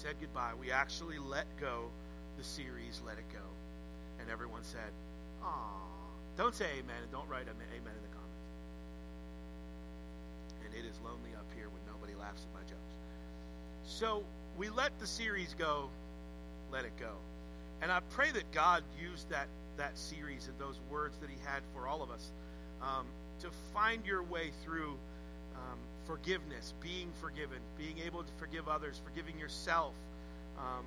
[0.00, 1.90] said goodbye, we actually let go
[2.38, 3.44] the series Let It Go.
[4.18, 4.92] And everyone said,
[5.44, 5.90] Aw.
[6.38, 8.40] Don't say amen and don't write amen in the comments.
[10.64, 12.94] And it is lonely up here when nobody laughs at my jokes.
[13.84, 14.24] So
[14.56, 15.90] we let the series go,
[16.72, 17.12] let it go.
[17.82, 21.60] And I pray that God used that, that series and those words that He had
[21.74, 22.32] for all of us
[22.80, 23.04] um,
[23.40, 24.96] to find your way through
[25.56, 25.78] um,
[26.10, 29.94] forgiveness, being forgiven, being able to forgive others, forgiving yourself,
[30.58, 30.84] um,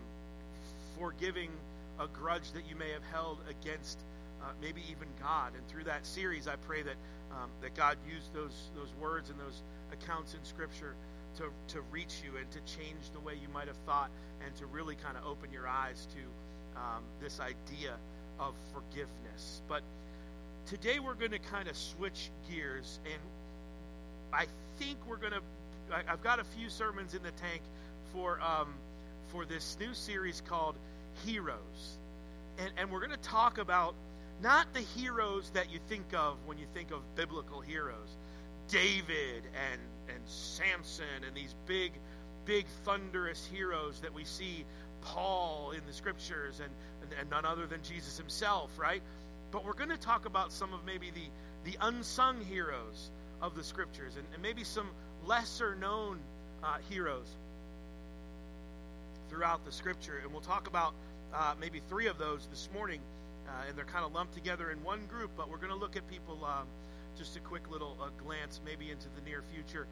[1.00, 1.50] forgiving
[1.98, 4.00] a grudge that you may have held against
[4.42, 5.54] uh, maybe even God.
[5.56, 6.96] And through that series, I pray that
[7.32, 10.94] um, that God used those those words and those accounts in Scripture
[11.38, 14.12] to to reach you and to change the way you might have thought,
[14.46, 17.96] and to really kind of open your eyes to um, this idea
[18.40, 19.62] of forgiveness.
[19.70, 19.84] But
[20.66, 23.22] today we're going to kind of switch gears, and
[24.34, 24.48] I
[24.84, 25.42] think we're going to.
[26.08, 27.62] I've got a few sermons in the tank
[28.12, 28.74] for um,
[29.32, 30.76] for this new series called
[31.26, 31.98] Heroes,
[32.58, 33.96] and and we're going to talk about
[34.42, 38.18] not the heroes that you think of when you think of biblical heroes,
[38.68, 41.94] David and and Samson and these big
[42.46, 44.66] big thunderous heroes that we see
[45.02, 46.70] Paul in the scriptures and,
[47.02, 49.02] and, and none other than Jesus himself, right?
[49.52, 53.12] But we're going to talk about some of maybe the, the unsung heroes
[53.44, 54.90] of the scriptures and, and maybe some
[55.26, 56.18] lesser known
[56.64, 57.28] uh, heroes
[59.30, 60.20] throughout the scripture.
[60.24, 60.94] And we'll talk about
[61.34, 63.02] uh, maybe three of those this morning.
[63.46, 65.98] Uh, and they're kind of lumped together in one group, but we're going to look
[65.98, 66.66] at people, um,
[67.18, 69.86] just a quick little uh, glance maybe into the near future.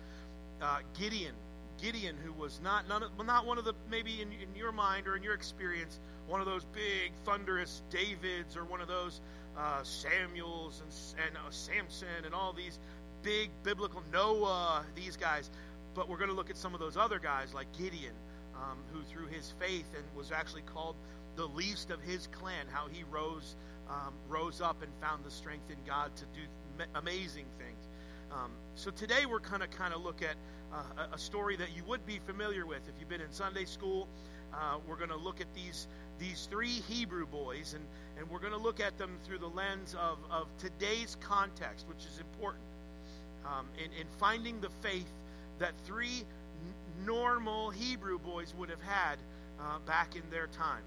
[0.62, 1.34] Uh, Gideon.
[1.82, 5.08] Gideon, who was not none of, not one of the maybe in, in your mind
[5.08, 9.20] or in your experience one of those big thunderous Davids or one of those
[9.58, 12.80] uh, Samuels and, and uh, Samson and all these
[13.24, 15.50] big biblical Noah, these guys.
[15.94, 18.14] But we're going to look at some of those other guys like Gideon,
[18.56, 20.96] um, who through his faith and was actually called
[21.36, 23.56] the least of his clan, how he rose
[23.90, 27.90] um, rose up and found the strength in God to do amazing things.
[28.32, 30.36] Um, so today we're going to kind of look at
[30.74, 34.08] uh, a story that you would be familiar with if you've been in Sunday school.
[34.54, 35.88] Uh, we're going to look at these
[36.20, 37.84] these three Hebrew boys, and,
[38.18, 42.06] and we're going to look at them through the lens of, of today's context, which
[42.06, 42.64] is important
[43.46, 45.10] um, in, in finding the faith
[45.60, 49.18] that three n- normal Hebrew boys would have had
[49.60, 50.84] uh, back in their time.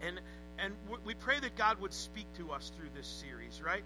[0.00, 0.20] And
[0.58, 3.82] and we pray that God would speak to us through this series, right?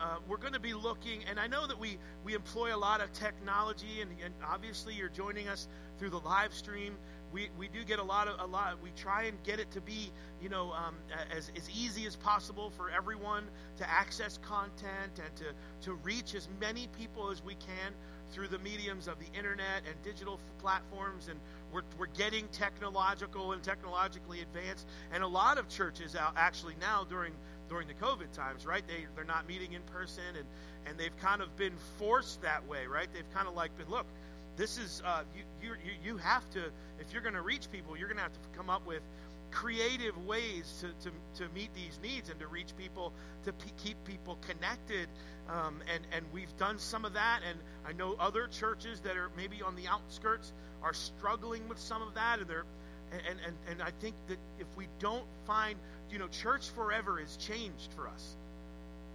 [0.00, 3.00] Uh, we're going to be looking, and I know that we, we employ a lot
[3.00, 6.96] of technology, and, and obviously you're joining us through the live stream.
[7.34, 8.80] We, we do get a lot of a lot.
[8.80, 10.94] We try and get it to be you know um,
[11.36, 13.42] as as easy as possible for everyone
[13.78, 15.44] to access content and to
[15.82, 17.92] to reach as many people as we can
[18.30, 21.28] through the mediums of the internet and digital platforms.
[21.28, 21.40] And
[21.72, 24.86] we're, we're getting technological and technologically advanced.
[25.12, 27.32] And a lot of churches out actually now during
[27.68, 28.86] during the covid times right?
[28.86, 30.46] They they're not meeting in person and
[30.86, 33.08] and they've kind of been forced that way right?
[33.12, 34.06] They've kind of like been look
[34.56, 35.22] this is uh,
[35.62, 36.60] you, you you have to
[37.00, 39.02] if you're going to reach people you're going to have to come up with
[39.54, 43.12] creative ways to, to, to meet these needs and to reach people,
[43.44, 45.08] to p- keep people connected.
[45.48, 47.40] Um, and, and we've done some of that.
[47.48, 52.02] And I know other churches that are maybe on the outskirts are struggling with some
[52.02, 52.40] of that.
[52.40, 52.64] And, they're,
[53.12, 55.78] and, and, and I think that if we don't find,
[56.10, 58.36] you know, church forever is changed for us.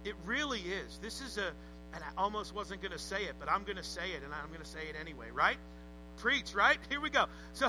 [0.04, 0.98] It really is.
[1.02, 1.52] This is a,
[1.94, 4.32] and I almost wasn't going to say it, but I'm going to say it, and
[4.32, 5.56] I'm going to say it anyway, right?
[6.18, 6.78] Preach, right?
[6.88, 7.26] Here we go.
[7.54, 7.68] So,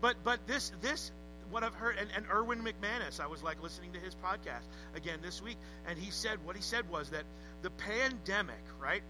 [0.00, 1.12] but but this this
[1.50, 4.64] what I've heard, and, and Erwin McManus, I was like listening to his podcast
[4.94, 7.24] again this week, and he said what he said was that
[7.62, 9.02] the pandemic, right?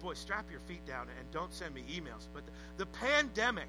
[0.00, 2.26] Boy, strap your feet down and don't send me emails.
[2.32, 3.68] But the, the pandemic,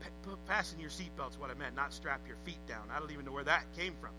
[0.00, 2.88] the, fasten your seatbelts, what I meant, not strap your feet down.
[2.94, 4.10] I don't even know where that came from.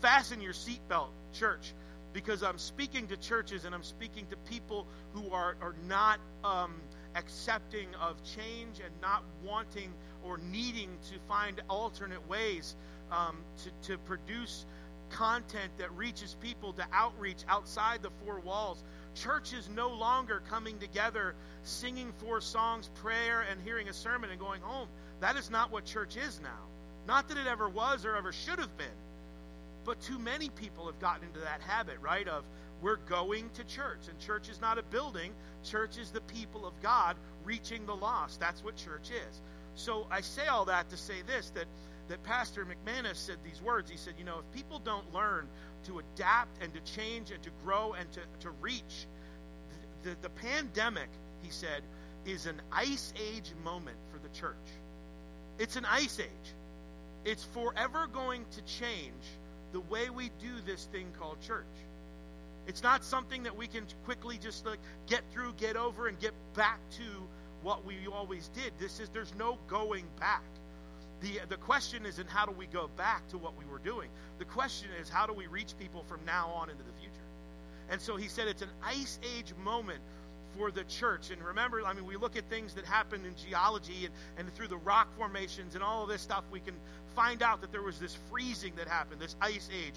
[0.00, 1.74] Fasten your seatbelt, church,
[2.12, 6.74] because I'm speaking to churches and I'm speaking to people who are, are not um,
[7.14, 9.92] accepting of change and not wanting
[10.24, 12.76] or needing to find alternate ways
[13.10, 14.64] um, to, to produce
[15.10, 18.82] content that reaches people to outreach outside the four walls.
[19.14, 24.62] Churches no longer coming together, singing four songs, prayer, and hearing a sermon and going
[24.62, 24.88] home.
[25.20, 26.48] That is not what church is now.
[27.06, 28.86] Not that it ever was or ever should have been.
[29.84, 32.26] But too many people have gotten into that habit, right?
[32.28, 32.44] Of
[32.80, 34.08] we're going to church.
[34.08, 35.32] And church is not a building,
[35.64, 38.40] church is the people of God reaching the lost.
[38.40, 39.40] That's what church is.
[39.74, 41.66] So I say all that to say this that
[42.08, 43.90] that Pastor McManus said these words.
[43.90, 45.46] He said, you know, if people don't learn
[45.84, 49.06] to adapt and to change and to grow and to, to reach,
[50.02, 51.08] the, the, the pandemic,
[51.42, 51.82] he said,
[52.26, 54.54] is an ice age moment for the church.
[55.58, 56.54] It's an ice age.
[57.24, 59.24] It's forever going to change
[59.72, 61.64] the way we do this thing called church.
[62.66, 66.32] It's not something that we can quickly just like get through, get over, and get
[66.54, 67.02] back to
[67.62, 68.72] what we always did.
[68.78, 70.42] This is there's no going back.
[71.20, 74.10] The the question isn't how do we go back to what we were doing.
[74.38, 77.12] The question is how do we reach people from now on into the future.
[77.90, 80.00] And so he said it's an ice age moment
[80.56, 81.30] for the church.
[81.30, 84.68] And remember, I mean, we look at things that happened in geology and, and through
[84.68, 86.74] the rock formations and all of this stuff, we can
[87.14, 89.94] find out that there was this freezing that happened, this ice age.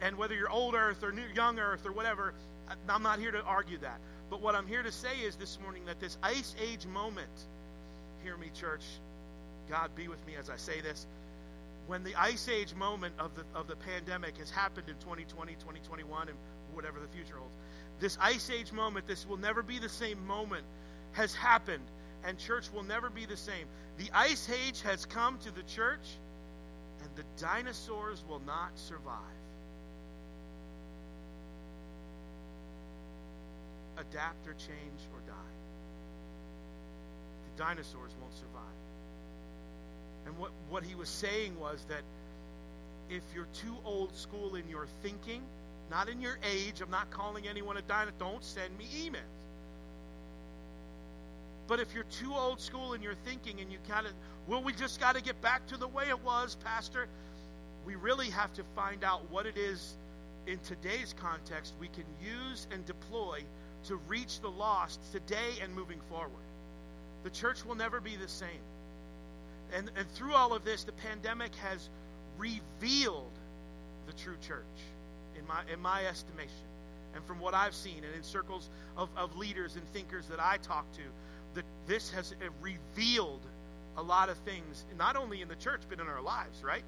[0.00, 2.34] And whether you're old Earth or new, young Earth or whatever,
[2.88, 4.00] I'm not here to argue that.
[4.30, 7.30] But what I'm here to say is this morning that this ice age moment,
[8.22, 8.84] hear me, church,
[9.68, 11.06] God be with me as I say this.
[11.86, 16.28] When the ice age moment of the of the pandemic has happened in 2020, 2021,
[16.28, 16.36] and
[16.72, 17.54] whatever the future holds,
[18.00, 20.64] this ice age moment, this will never be the same moment,
[21.12, 21.84] has happened,
[22.24, 23.66] and church will never be the same.
[23.98, 26.06] The ice age has come to the church,
[27.16, 29.18] the dinosaurs will not survive.
[33.96, 35.34] Adapt or change or die.
[37.44, 38.62] The dinosaurs won't survive.
[40.26, 42.02] And what, what he was saying was that
[43.10, 45.42] if you're too old school in your thinking,
[45.90, 46.80] not in your age.
[46.80, 48.18] I'm not calling anyone a dinosaur.
[48.18, 49.33] Don't send me emails.
[51.66, 54.12] But if you're too old school in your thinking and you kind of,
[54.46, 57.08] well, we just got to get back to the way it was, Pastor,
[57.86, 59.96] we really have to find out what it is
[60.46, 63.40] in today's context we can use and deploy
[63.84, 66.30] to reach the lost today and moving forward.
[67.22, 68.48] The church will never be the same.
[69.74, 71.88] And, and through all of this, the pandemic has
[72.36, 73.32] revealed
[74.06, 74.64] the true church
[75.38, 76.68] in my in my estimation
[77.14, 80.58] and from what I've seen and in circles of, of leaders and thinkers that I
[80.58, 81.02] talk to,
[81.54, 83.40] that this has uh, revealed
[83.96, 86.84] a lot of things, not only in the church, but in our lives, right?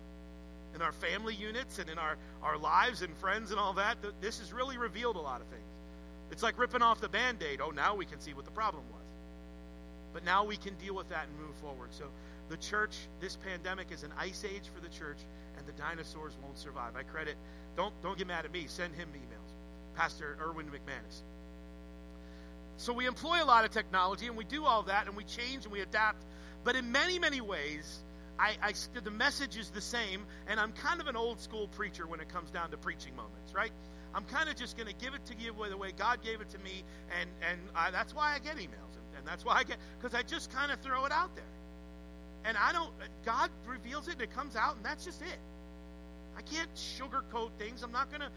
[0.75, 3.97] In our family units and in our, our lives and friends and all that.
[4.21, 5.63] This has really revealed a lot of things.
[6.31, 7.61] It's like ripping off the band aid.
[7.61, 9.03] Oh, now we can see what the problem was.
[10.13, 11.91] But now we can deal with that and move forward.
[11.93, 12.07] So
[12.49, 15.19] the church, this pandemic is an ice age for the church,
[15.57, 16.97] and the dinosaurs won't survive.
[16.97, 17.37] I credit
[17.77, 18.65] don't don't get mad at me.
[18.67, 19.53] Send him emails.
[19.95, 21.23] Pastor Erwin McManus.
[22.77, 25.65] So we employ a lot of technology and we do all that and we change
[25.65, 26.25] and we adapt.
[26.65, 28.03] But in many, many ways,
[28.39, 32.07] I, I, the message is the same, and I'm kind of an old school preacher
[32.07, 33.73] when it comes down to preaching moments, right?
[34.15, 36.51] I'm kind of just going to give it to you the way God gave it
[36.51, 36.83] to me,
[37.21, 40.15] and and I, that's why I get emails, and, and that's why I get because
[40.15, 41.45] I just kind of throw it out there,
[42.45, 42.91] and I don't.
[43.25, 45.39] God reveals it, and it comes out, and that's just it.
[46.37, 47.83] I can't sugarcoat things.
[47.83, 48.31] I'm not gonna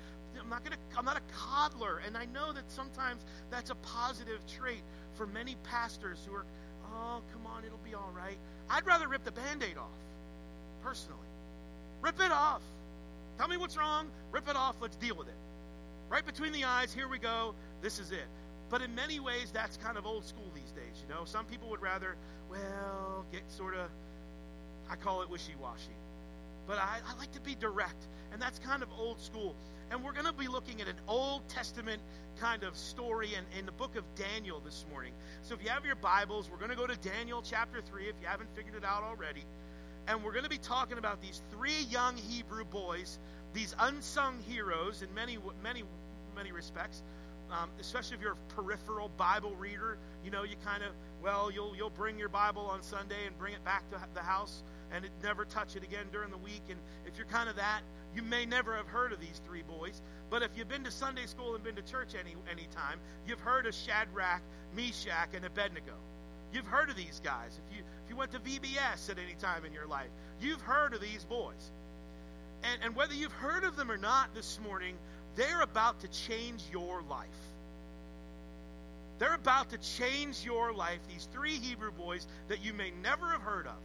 [0.49, 2.01] I'm not gonna I'm not a coddler.
[2.07, 4.81] And I know that sometimes that's a positive trait
[5.15, 6.45] for many pastors who are,
[6.91, 8.37] oh come on, it'll be all right.
[8.67, 10.01] I'd rather rip the band-aid off,
[10.81, 11.19] personally.
[12.01, 12.63] Rip it off.
[13.37, 15.37] Tell me what's wrong, rip it off, let's deal with it.
[16.09, 17.53] Right between the eyes, here we go,
[17.83, 18.27] this is it.
[18.71, 21.25] But in many ways, that's kind of old school these days, you know.
[21.25, 22.15] Some people would rather,
[22.49, 23.89] well, get sort of,
[24.89, 25.93] I call it wishy washy
[26.69, 29.55] but I, I like to be direct, and that's kind of old school.
[29.91, 31.99] And we're going to be looking at an Old Testament
[32.39, 35.13] kind of story in, in the book of Daniel this morning.
[35.41, 38.15] So if you have your Bibles, we're going to go to Daniel chapter 3 if
[38.21, 39.43] you haven't figured it out already.
[40.07, 43.17] And we're going to be talking about these three young Hebrew boys,
[43.53, 45.83] these unsung heroes in many, many,
[46.35, 47.01] many respects.
[47.51, 50.91] Um, especially if you're a peripheral Bible reader, you know, you kind of,
[51.23, 54.61] well, you'll, you'll bring your Bible on Sunday and bring it back to the house
[54.91, 56.61] and it, never touch it again during the week.
[56.69, 57.81] And if you're kind of that,
[58.19, 60.01] you may never have heard of these three boys.
[60.29, 63.39] But if you've been to Sunday school and been to church any any time, you've
[63.39, 64.41] heard of Shadrach,
[64.75, 65.93] Meshach, and Abednego.
[66.51, 67.57] You've heard of these guys.
[67.65, 70.09] If you if you went to VBS at any time in your life,
[70.41, 71.71] you've heard of these boys.
[72.61, 74.97] And, and whether you've heard of them or not this morning,
[75.37, 77.29] they're about to change your life.
[79.17, 80.99] They're about to change your life.
[81.07, 83.79] These three Hebrew boys that you may never have heard of.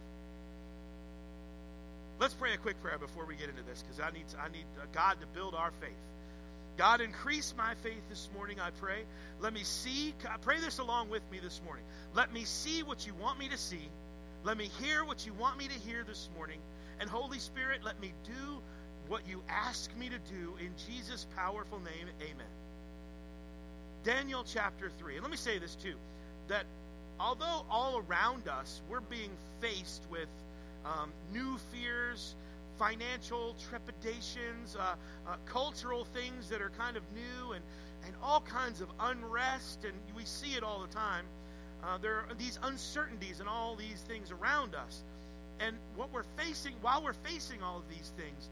[2.19, 4.65] Let's pray a quick prayer before we get into this because I need, I need
[4.79, 5.91] uh, God to build our faith.
[6.77, 9.03] God, increase my faith this morning, I pray.
[9.39, 11.83] Let me see, pray this along with me this morning.
[12.13, 13.89] Let me see what you want me to see.
[14.43, 16.59] Let me hear what you want me to hear this morning.
[16.99, 18.61] And Holy Spirit, let me do
[19.07, 22.07] what you ask me to do in Jesus' powerful name.
[22.21, 22.47] Amen.
[24.03, 25.15] Daniel chapter 3.
[25.15, 25.95] And let me say this too
[26.47, 26.65] that
[27.19, 30.29] although all around us we're being faced with
[30.85, 32.35] um, new fears,
[32.77, 34.95] financial trepidations, uh,
[35.27, 37.63] uh, cultural things that are kind of new, and,
[38.05, 41.25] and all kinds of unrest, and we see it all the time.
[41.83, 45.03] Uh, there are these uncertainties and all these things around us.
[45.59, 48.49] And what we're facing, while we're facing all of these things,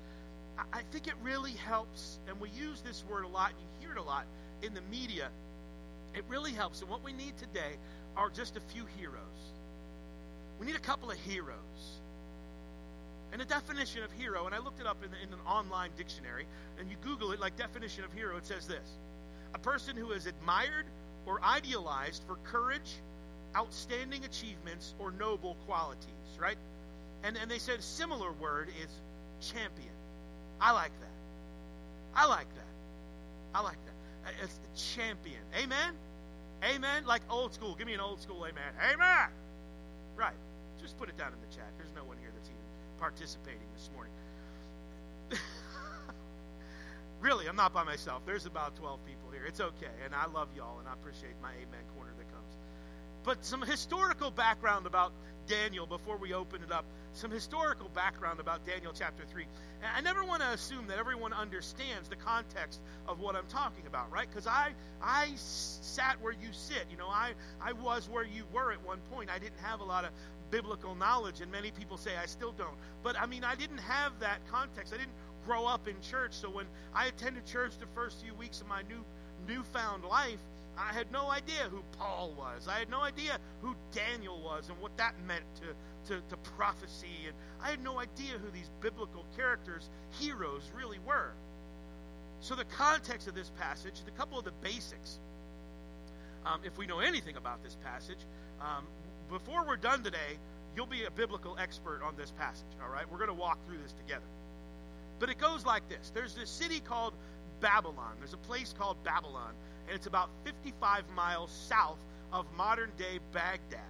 [0.72, 3.98] I think it really helps, and we use this word a lot, and you hear
[3.98, 4.26] it a lot
[4.62, 5.30] in the media.
[6.14, 6.82] It really helps.
[6.82, 7.76] And what we need today
[8.16, 9.18] are just a few heroes.
[10.60, 12.02] We need a couple of heroes.
[13.34, 15.90] And the definition of hero, and I looked it up in, the, in an online
[15.98, 16.46] dictionary,
[16.80, 18.88] and you Google it, like definition of hero, it says this
[19.56, 20.86] a person who is admired
[21.26, 22.92] or idealized for courage,
[23.56, 26.58] outstanding achievements, or noble qualities, right?
[27.24, 28.90] And, and they said a similar word is
[29.42, 29.94] champion.
[30.62, 32.16] I like that.
[32.16, 33.56] I like that.
[33.56, 34.34] I like that.
[34.44, 35.42] It's a champion.
[35.56, 35.94] Amen?
[36.64, 37.06] Amen?
[37.06, 37.74] Like old school.
[37.76, 38.74] Give me an old school amen.
[38.94, 39.30] Amen!
[40.16, 40.36] Right.
[40.80, 41.72] Just put it down in the chat.
[41.78, 42.33] There's no one here
[43.04, 44.14] participating this morning.
[47.20, 48.26] really, I'm not by myself.
[48.26, 49.44] There's about 12 people here.
[49.46, 49.92] It's okay.
[50.06, 52.56] And I love y'all, and I appreciate my amen corner that comes.
[53.26, 55.12] But some historical background about
[55.48, 56.86] Daniel before we open it up.
[57.12, 59.44] Some historical background about Daniel chapter 3.
[59.44, 63.86] And I never want to assume that everyone understands the context of what I'm talking
[63.86, 64.30] about, right?
[64.30, 66.86] Because I, I sat where you sit.
[66.90, 69.30] You know, I, I was where you were at one point.
[69.30, 70.12] I didn't have a lot of
[70.54, 72.78] biblical knowledge, and many people say I still don't.
[73.02, 74.94] But I mean, I didn't have that context.
[74.94, 75.16] I didn't
[75.48, 76.34] grow up in church.
[76.34, 79.04] So when I attended church the first few weeks of my new
[79.48, 80.40] newfound life,
[80.78, 82.68] I had no idea who Paul was.
[82.68, 87.26] I had no idea who Daniel was and what that meant to, to, to prophecy.
[87.28, 91.34] And I had no idea who these biblical characters, heroes, really were.
[92.42, 95.20] So, the context of this passage, a couple of the basics,
[96.46, 98.20] um, if we know anything about this passage,
[98.62, 98.86] um,
[99.34, 100.38] before we're done today,
[100.76, 103.10] you'll be a biblical expert on this passage, all right?
[103.12, 104.26] We're going to walk through this together.
[105.20, 107.14] But it goes like this there's this city called
[107.60, 109.54] Babylon, there's a place called Babylon
[109.88, 112.00] and it's about 55 miles south
[112.32, 113.82] of modern day Baghdad.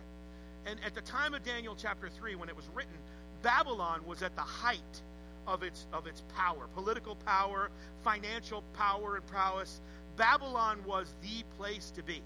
[0.65, 2.93] And at the time of Daniel chapter 3, when it was written,
[3.41, 5.01] Babylon was at the height
[5.45, 7.69] of its, of its power political power,
[8.03, 9.81] financial power, and prowess.
[10.15, 12.21] Babylon was the place to be.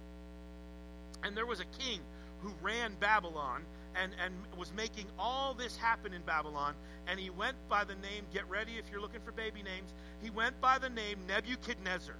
[1.23, 1.99] And there was a king
[2.41, 3.63] who ran Babylon
[3.95, 6.73] and, and was making all this happen in Babylon.
[7.07, 10.29] And he went by the name, get ready if you're looking for baby names, he
[10.29, 12.15] went by the name Nebuchadnezzar.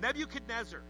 [0.00, 0.80] Nebuchadnezzar.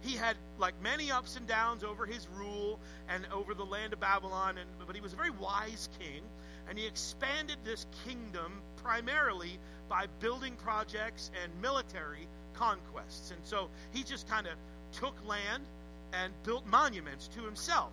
[0.00, 4.00] He had like many ups and downs over his rule and over the land of
[4.00, 6.22] Babylon, and, but he was a very wise king,
[6.68, 13.30] and he expanded this kingdom primarily by building projects and military conquests.
[13.30, 14.54] And so he just kind of
[14.92, 15.62] took land
[16.12, 17.92] and built monuments to himself.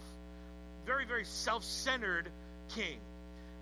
[0.85, 2.29] Very, very self centered
[2.69, 2.99] king.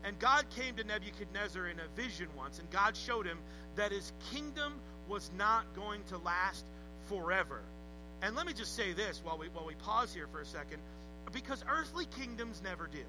[0.03, 3.39] And God came to Nebuchadnezzar in a vision once, and God showed him
[3.75, 4.73] that his kingdom
[5.07, 6.65] was not going to last
[7.09, 7.61] forever.
[8.21, 10.79] And let me just say this while we while we pause here for a second,
[11.31, 13.03] because earthly kingdoms never do.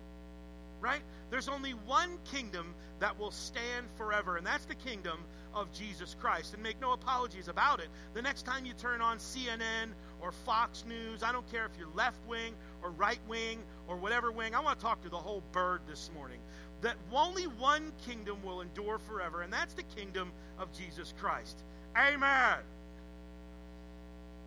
[0.80, 1.02] Right?
[1.30, 5.18] There's only one kingdom that will stand forever, and that's the kingdom
[5.52, 6.54] of Jesus Christ.
[6.54, 7.88] And make no apologies about it.
[8.14, 9.88] The next time you turn on CNN
[10.20, 14.30] or Fox News, I don't care if you're left wing or right wing or whatever
[14.30, 16.38] wing, I want to talk to the whole bird this morning.
[16.80, 21.62] That only one kingdom will endure forever, and that's the kingdom of Jesus Christ.
[21.96, 22.58] Amen.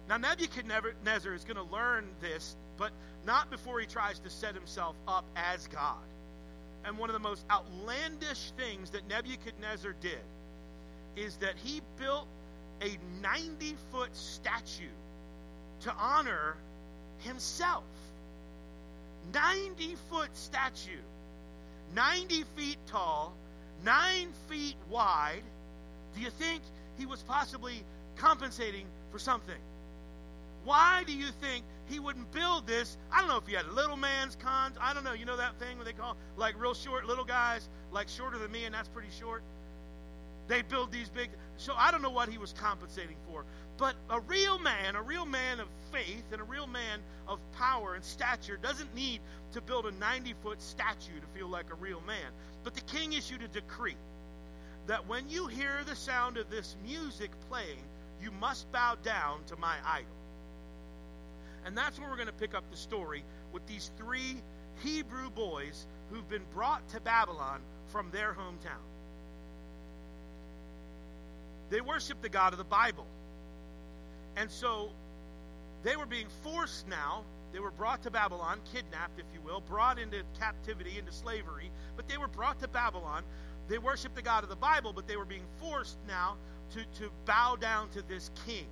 [0.08, 2.92] Now, Nebuchadnezzar is going to learn this, but
[3.26, 6.04] not before he tries to set himself up as God.
[6.84, 10.22] And one of the most outlandish things that Nebuchadnezzar did
[11.16, 12.28] is that he built
[12.82, 14.90] a 90 foot statue
[15.82, 16.56] to honor
[17.20, 17.84] himself.
[19.34, 20.90] 90 foot statue,
[21.96, 23.36] 90 feet tall,
[23.86, 25.44] 9 feet wide.
[26.16, 26.64] Do you think
[26.98, 27.84] he was possibly
[28.16, 29.56] compensating for something.
[30.64, 32.98] Why do you think he wouldn't build this?
[33.12, 34.78] I don't know if he had little man's cons.
[34.80, 35.14] I don't know.
[35.14, 38.52] You know that thing where they call like real short little guys, like shorter than
[38.52, 39.42] me, and that's pretty short.
[40.48, 41.30] They build these big.
[41.58, 43.44] So I don't know what he was compensating for.
[43.82, 47.96] But a real man, a real man of faith, and a real man of power
[47.96, 49.22] and stature doesn't need
[49.54, 52.32] to build a 90 foot statue to feel like a real man.
[52.64, 53.96] But the king issued a decree
[54.86, 57.82] that when you hear the sound of this music playing,
[58.22, 60.14] you must bow down to my idol.
[61.66, 64.44] And that's where we're going to pick up the story with these three
[64.84, 68.86] Hebrew boys who've been brought to Babylon from their hometown.
[71.72, 73.08] They worship the God of the Bible.
[74.36, 74.92] And so
[75.84, 77.24] they were being forced now.
[77.54, 82.08] They were brought to Babylon, kidnapped, if you will, brought into captivity, into slavery, but
[82.08, 83.24] they were brought to Babylon
[83.68, 86.36] they worshiped the God of the Bible, but they were being forced now
[86.72, 88.66] to, to bow down to this king.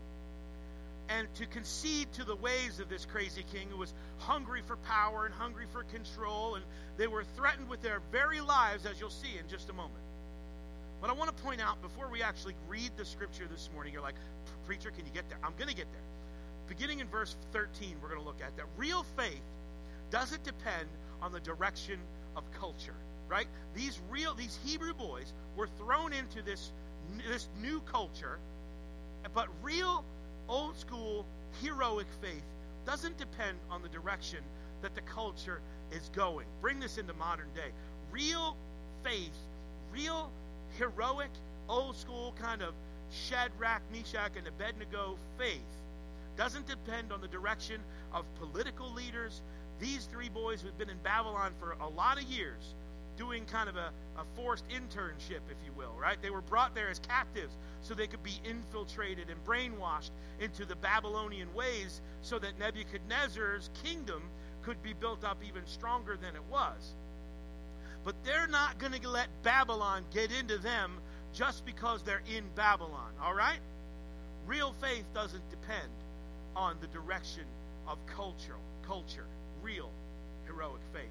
[1.10, 5.26] and to concede to the ways of this crazy king who was hungry for power
[5.26, 6.64] and hungry for control, and
[6.98, 10.04] they were threatened with their very lives, as you'll see in just a moment.
[11.02, 14.02] But I want to point out before we actually read the scripture this morning, you're
[14.04, 14.16] like,
[14.70, 15.40] Preacher, can you get there?
[15.44, 16.04] I'm going to get there.
[16.68, 18.68] Beginning in verse 13, we're going to look at that.
[18.78, 19.42] Real faith
[20.12, 20.88] doesn't depend
[21.24, 22.00] on the direction
[22.36, 22.94] of culture,
[23.28, 23.48] right?
[23.74, 26.72] These real, these Hebrew boys were thrown into this,
[27.28, 28.38] this new culture,
[29.34, 30.06] but real
[30.48, 31.26] old school
[31.64, 32.46] heroic faith
[32.86, 34.38] doesn't depend on the direction
[34.84, 35.62] that the culture
[35.92, 36.46] is going.
[36.62, 37.72] Bring this into modern day.
[38.12, 38.56] Real
[39.04, 39.34] faith,
[39.92, 40.30] real
[40.78, 41.32] heroic,
[41.68, 42.76] old school kind of
[43.12, 45.62] Shadrach, Meshach, and Abednego faith
[46.38, 47.82] doesn't depend on the direction
[48.14, 49.42] of political leaders.
[49.80, 52.76] These three boys who've been in Babylon for a lot of years
[53.18, 56.22] doing kind of a, a forced internship, if you will, right?
[56.22, 60.78] They were brought there as captives so they could be infiltrated and brainwashed into the
[60.78, 64.24] Babylonian ways so that Nebuchadnezzar's kingdom
[64.62, 66.94] could be built up even stronger than it was.
[68.06, 71.00] But they're not going to let Babylon get into them
[71.34, 73.60] just because they're in Babylon, all right?
[74.48, 75.92] Real faith doesn't depend
[76.56, 77.44] on the direction
[77.88, 78.56] of culture,
[78.86, 79.26] culture,
[79.62, 79.92] real
[80.46, 81.10] heroic faith.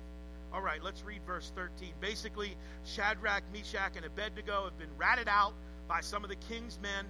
[0.53, 1.91] All right, let's read verse 13.
[2.01, 5.53] Basically, Shadrach, Meshach, and Abednego have been ratted out
[5.87, 7.05] by some of the king's men,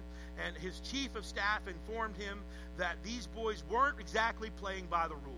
[0.45, 2.39] and his chief of staff informed him
[2.77, 5.37] that these boys weren't exactly playing by the rules.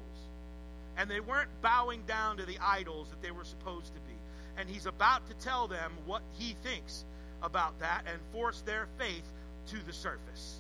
[0.98, 4.16] And they weren't bowing down to the idols that they were supposed to be.
[4.58, 7.06] And he's about to tell them what he thinks
[7.42, 9.26] about that and force their faith
[9.68, 10.60] to the surface.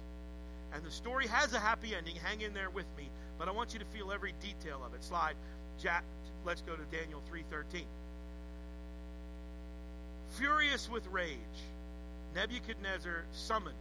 [0.73, 2.15] And the story has a happy ending.
[2.15, 5.03] Hang in there with me, but I want you to feel every detail of it.
[5.03, 5.35] Slide,
[5.81, 6.03] Jack,
[6.45, 7.85] let's go to Daniel 3:13.
[10.37, 11.37] Furious with rage,
[12.35, 13.75] Nebuchadnezzar summoned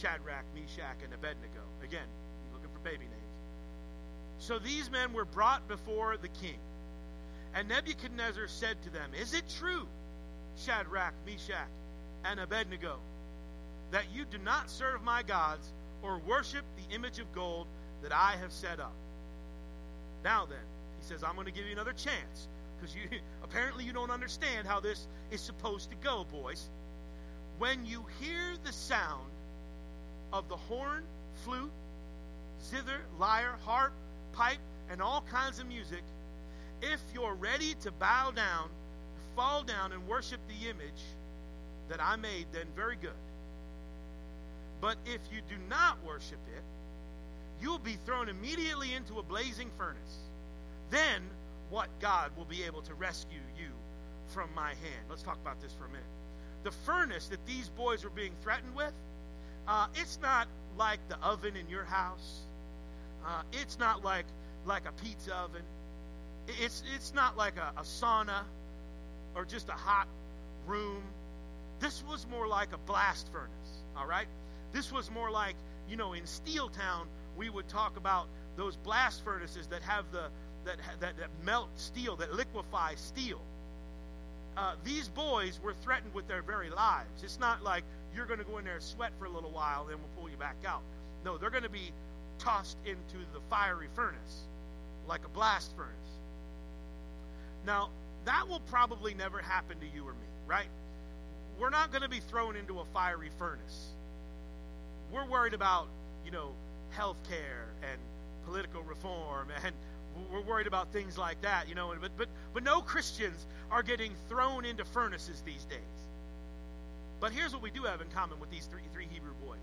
[0.00, 1.62] Shadrach, Meshach, and Abednego.
[1.82, 2.06] Again,
[2.52, 3.12] looking for baby names.
[4.38, 6.58] So these men were brought before the king.
[7.54, 9.86] And Nebuchadnezzar said to them, Is it true,
[10.56, 11.68] Shadrach, Meshach,
[12.30, 12.96] and Abednego,
[13.90, 15.72] that you do not serve my gods
[16.02, 17.66] or worship the image of gold
[18.02, 18.94] that I have set up?
[20.24, 20.58] Now then,
[21.00, 23.02] he says, I'm going to give you another chance because you
[23.44, 26.68] apparently you don't understand how this is supposed to go, boys.
[27.58, 29.30] When you hear the sound
[30.32, 31.04] of the horn,
[31.44, 31.70] flute,
[32.62, 33.92] zither, lyre, harp,
[34.32, 34.58] pipe,
[34.90, 36.02] and all kinds of music,
[36.82, 38.68] if you're ready to bow down,
[39.34, 41.02] fall down, and worship the image
[41.88, 43.10] that I made, then very good.
[44.80, 46.62] But if you do not worship it,
[47.60, 50.18] you'll be thrown immediately into a blazing furnace.
[50.90, 51.22] Then
[51.70, 53.70] what God will be able to rescue you
[54.32, 55.04] from my hand?
[55.08, 56.04] Let's talk about this for a minute.
[56.62, 58.92] The furnace that these boys were being threatened with,
[59.68, 62.40] uh, it's not like the oven in your house.
[63.24, 64.26] Uh, it's not like
[64.64, 65.62] like a pizza oven.
[66.62, 68.42] It's it's not like a, a sauna
[69.34, 70.08] or just a hot
[70.66, 71.02] room.
[71.80, 73.84] This was more like a blast furnace.
[73.96, 74.26] All right.
[74.72, 75.56] This was more like
[75.88, 80.28] you know in Steel Town we would talk about those blast furnaces that have the
[80.64, 83.40] that that, that melt steel that liquefy steel.
[84.56, 87.22] Uh, these boys were threatened with their very lives.
[87.22, 87.84] It's not like
[88.14, 90.30] you're going to go in there and sweat for a little while, then we'll pull
[90.30, 90.80] you back out.
[91.26, 91.92] No, they're going to be
[92.38, 94.46] tossed into the fiery furnace,
[95.06, 95.92] like a blast furnace.
[97.66, 97.90] Now,
[98.24, 100.68] that will probably never happen to you or me, right?
[101.58, 103.88] We're not going to be thrown into a fiery furnace.
[105.12, 105.88] We're worried about,
[106.24, 106.52] you know,
[106.90, 108.00] health care and
[108.44, 109.74] political reform and
[110.32, 114.12] we're worried about things like that, you know, but but but no Christians are getting
[114.28, 115.78] thrown into furnaces these days.
[117.20, 119.60] But here's what we do have in common with these three three Hebrew boys.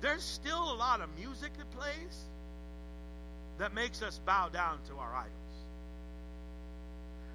[0.00, 2.24] There's still a lot of music that plays
[3.58, 5.32] that makes us bow down to our idols.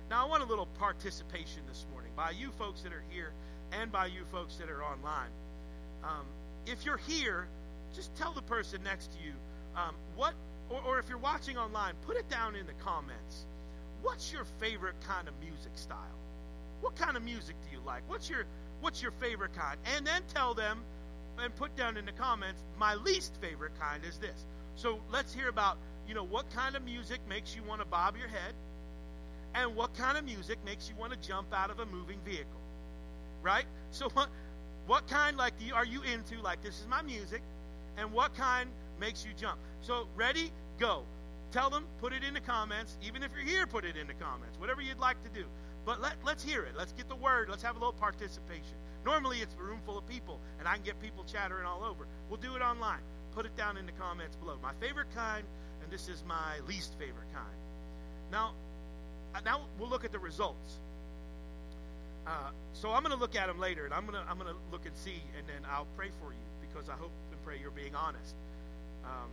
[0.10, 3.32] Now, I want a little participation this morning by you folks that are here
[3.71, 5.30] and by you folks that are online.
[6.03, 6.25] Um,
[6.65, 7.47] if you're here,
[7.95, 9.34] just tell the person next to you
[9.75, 10.34] um, what,
[10.69, 13.45] or, or if you're watching online, put it down in the comments.
[14.01, 15.97] What's your favorite kind of music style?
[16.82, 18.03] What kind of music do you like?
[18.08, 18.45] What's your
[18.82, 19.80] what's your favorite kind?
[19.95, 20.80] And then tell them
[21.39, 24.45] and put down in the comments my least favorite kind is this.
[24.75, 25.77] So let's hear about
[26.08, 28.53] you know what kind of music makes you want to bob your head
[29.56, 32.62] and what kind of music makes you want to jump out of a moving vehicle
[33.48, 33.66] right?
[33.92, 34.28] So what
[34.88, 36.40] what kind like are you into?
[36.42, 37.42] Like this is my music.
[37.98, 39.58] And what kind makes you jump?
[39.82, 41.04] So ready go.
[41.52, 42.98] Tell them put it in the comments.
[43.02, 44.60] Even if you're here put it in the comments.
[44.60, 45.46] Whatever you'd like to do.
[45.86, 46.74] But let, let's hear it.
[46.78, 47.48] Let's get the word.
[47.50, 48.76] Let's have a little participation.
[49.06, 52.06] Normally it's a room full of people and i can get people chattering all over.
[52.30, 53.00] We'll do it online.
[53.32, 54.58] Put it down in the comments below.
[54.62, 55.46] My favorite kind,
[55.82, 57.58] and this is my least favorite kind.
[58.30, 58.56] Now,
[59.34, 60.80] uh, now we'll look at the results.
[62.28, 64.54] Uh, so I'm going to look at them later, and I'm going to I'm going
[64.54, 67.58] to look and see, and then I'll pray for you because I hope and pray
[67.60, 68.36] you're being honest.
[69.06, 69.30] Um,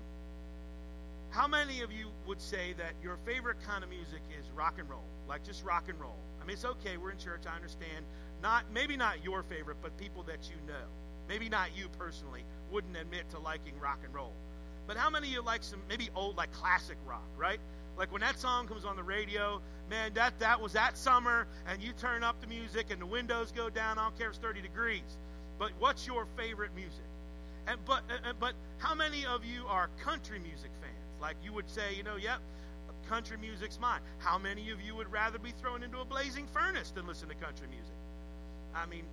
[1.30, 4.88] how many of you would say that your favorite kind of music is rock and
[4.88, 6.14] roll, like just rock and roll?
[6.40, 6.96] I mean, it's okay.
[6.96, 7.42] We're in church.
[7.50, 8.04] I understand.
[8.40, 10.86] Not maybe not your favorite, but people that you know.
[11.28, 14.32] Maybe not you personally wouldn't admit to liking rock and roll.
[14.86, 17.58] But how many of you like some maybe old like classic rock, right?
[17.96, 21.82] Like when that song comes on the radio, man, that that was that summer, and
[21.82, 23.98] you turn up the music and the windows go down.
[23.98, 25.18] I don't care if it's 30 degrees.
[25.58, 27.04] But what's your favorite music?
[27.66, 31.20] And but uh, but how many of you are country music fans?
[31.20, 32.40] Like you would say, you know, yep,
[33.08, 34.00] country music's mine.
[34.18, 37.34] How many of you would rather be thrown into a blazing furnace than listen to
[37.34, 37.94] country music?
[38.74, 39.04] I mean,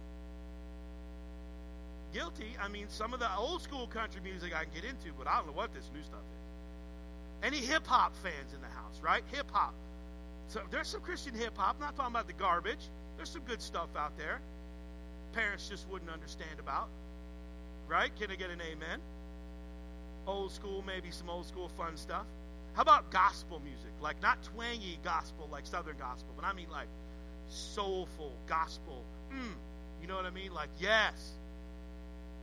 [2.14, 2.56] guilty.
[2.62, 5.38] I mean, some of the old school country music I can get into, but I
[5.38, 6.41] don't know what this new stuff is.
[7.44, 9.24] Any hip hop fans in the house, right?
[9.32, 9.74] Hip hop.
[10.48, 11.80] So there's some Christian hip hop.
[11.80, 12.90] Not talking about the garbage.
[13.18, 14.40] There's some good stuff out there.
[15.34, 16.90] Parents just wouldn't understand about.
[17.88, 18.12] Right?
[18.20, 19.00] Can I get an amen?
[20.28, 22.26] Old school, maybe some old school fun stuff.
[22.74, 23.92] How about gospel music?
[24.02, 26.88] Like not twangy gospel like Southern gospel, but I mean like
[27.52, 29.04] soulful gospel.
[29.34, 29.54] Mm,
[30.02, 30.54] you know what I mean?
[30.54, 31.34] Like, yes.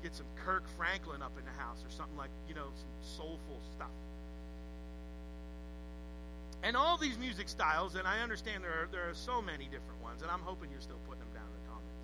[0.02, 3.60] Get some Kirk Franklin up in the house or something like, you know, some soulful
[3.74, 3.90] stuff.
[6.62, 10.02] And all these music styles, and I understand there are, there are so many different
[10.02, 11.94] ones, and I'm hoping you're still putting them down in the comments.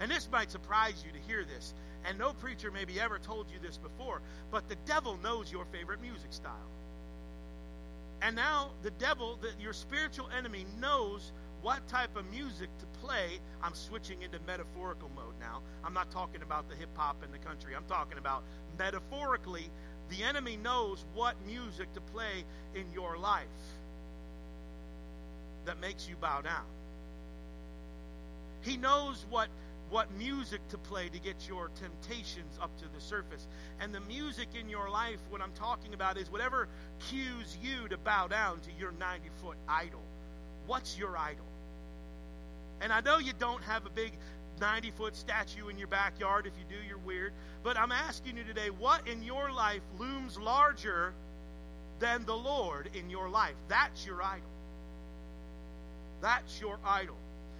[0.00, 1.74] And this might surprise you to hear this,
[2.06, 6.00] and no preacher maybe ever told you this before, but the devil knows your favorite
[6.00, 6.70] music style.
[8.22, 13.38] And now the devil, the, your spiritual enemy, knows what type of music to play.
[13.62, 15.60] I'm switching into metaphorical mode now.
[15.84, 17.74] I'm not talking about the hip hop and the country.
[17.76, 18.44] I'm talking about
[18.78, 19.70] metaphorically
[20.08, 22.44] the enemy knows what music to play
[22.74, 23.46] in your life
[25.66, 26.64] that makes you bow down.
[28.62, 29.48] He knows what
[29.90, 33.46] what music to play to get your temptations up to the surface.
[33.80, 36.68] And the music in your life, what I'm talking about, is whatever
[37.10, 40.00] cues you to bow down to your 90 foot idol.
[40.66, 41.44] What's your idol?
[42.80, 44.14] And I know you don't have a big
[44.60, 46.46] 90 foot statue in your backyard.
[46.46, 47.32] If you do, you're weird.
[47.62, 51.12] But I'm asking you today what in your life looms larger
[52.00, 53.54] than the Lord in your life?
[53.68, 54.53] That's your idol.
[56.24, 57.16] That's your idol.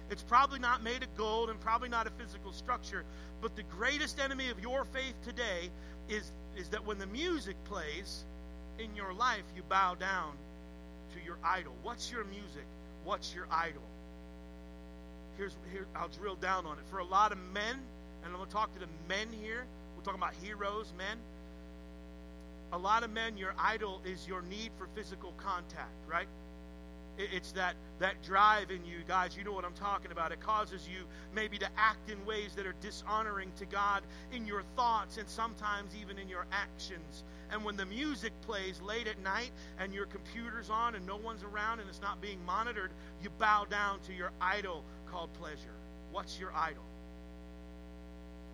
[0.09, 3.05] It's probably not made of gold and probably not a physical structure,
[3.39, 5.69] but the greatest enemy of your faith today
[6.09, 8.25] is, is that when the music plays
[8.79, 10.31] in your life, you bow down
[11.13, 11.73] to your idol.
[11.83, 12.65] What's your music?
[13.03, 13.83] What's your idol?
[15.37, 16.85] here's here I'll drill down on it.
[16.89, 17.75] For a lot of men,
[18.23, 19.65] and I'm going to talk to the men here.
[19.95, 21.17] We're talking about heroes, men.
[22.73, 26.27] A lot of men, your idol is your need for physical contact, right?
[27.17, 29.37] It's that, that drive in you, guys.
[29.37, 30.31] You know what I'm talking about.
[30.31, 34.63] It causes you maybe to act in ways that are dishonoring to God in your
[34.75, 37.23] thoughts and sometimes even in your actions.
[37.51, 41.43] And when the music plays late at night and your computer's on and no one's
[41.43, 42.91] around and it's not being monitored,
[43.23, 45.75] you bow down to your idol called pleasure.
[46.11, 46.83] What's your idol?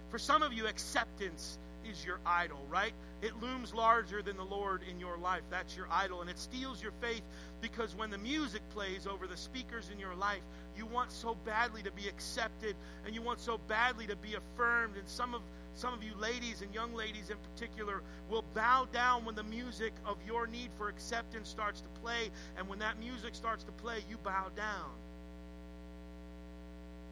[0.09, 1.57] For some of you, acceptance
[1.89, 2.93] is your idol, right?
[3.21, 5.41] It looms larger than the Lord in your life.
[5.49, 6.21] That's your idol.
[6.21, 7.21] And it steals your faith
[7.61, 10.41] because when the music plays over the speakers in your life,
[10.75, 14.97] you want so badly to be accepted and you want so badly to be affirmed.
[14.97, 15.41] And some of
[15.73, 19.93] some of you ladies and young ladies in particular will bow down when the music
[20.05, 22.29] of your need for acceptance starts to play.
[22.57, 24.91] And when that music starts to play, you bow down.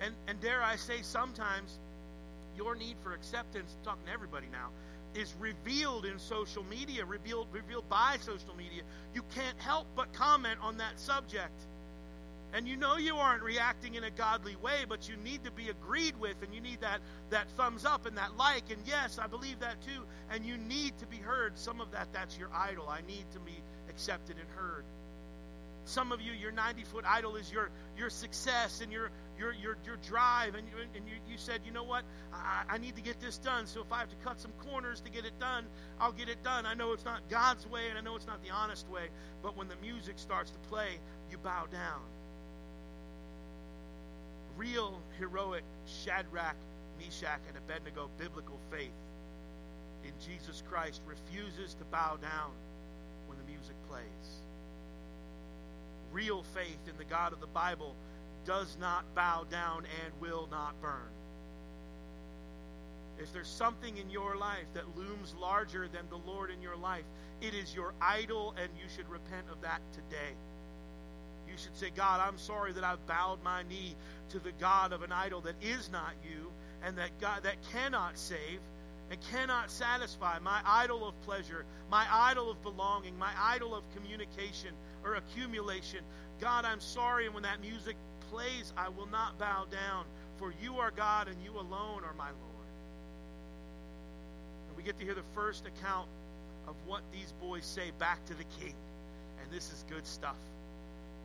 [0.02, 1.80] And, and dare I say, sometimes
[2.60, 4.70] your need for acceptance, I'm talking to everybody now,
[5.16, 8.84] is revealed in social media, revealed, revealed by social media.
[9.16, 11.58] You can't help but comment on that subject.
[12.54, 15.70] And you know you aren't reacting in a godly way, but you need to be
[15.70, 18.72] agreed with, and you need that, that thumbs up and that like.
[18.72, 20.04] And yes, I believe that too.
[20.32, 21.58] And you need to be heard.
[21.58, 22.90] Some of that, that's your idol.
[22.90, 23.56] I need to be
[23.90, 24.84] accepted and heard.
[25.86, 29.78] Some of you, your 90 foot idol is your, your success and your, your, your,
[29.86, 30.56] your drive.
[30.56, 32.04] And, you, and you, you said, you know what?
[32.34, 33.66] I, I need to get this done.
[33.66, 35.66] So if I have to cut some corners to get it done,
[36.00, 36.66] I'll get it done.
[36.66, 39.08] I know it's not God's way and I know it's not the honest way.
[39.42, 41.00] But when the music starts to play,
[41.32, 42.02] you bow down.
[44.58, 45.64] Real heroic
[46.04, 46.58] Shadrach,
[47.00, 48.92] Meshach, and Abednego biblical faith
[50.04, 52.52] in Jesus Christ refuses to bow down
[53.28, 54.44] when the music plays
[56.12, 57.96] real faith in the God of the Bible
[58.46, 61.10] does not bow down and will not burn.
[63.20, 67.04] If there's something in your life that looms larger than the Lord in your life,
[67.42, 70.34] it is your idol, and you should repent of that today.
[71.50, 73.96] You should say, God, I'm sorry that I've bowed my knee
[74.30, 76.52] to the God of an idol that is not you,
[76.84, 78.60] and that God that cannot save
[79.12, 80.40] and cannot satisfy.
[80.40, 84.70] My idol of pleasure, my idol of belonging, my idol of communication
[85.04, 86.00] or accumulation.
[86.40, 87.98] God, I'm sorry, and when that music
[88.32, 90.06] plays, I will not bow down,
[90.38, 92.70] for you are God and you alone are my Lord.
[94.68, 96.08] And we get to hear the first account
[96.68, 98.76] of what these boys say back to the king.
[99.42, 100.38] And this is good stuff.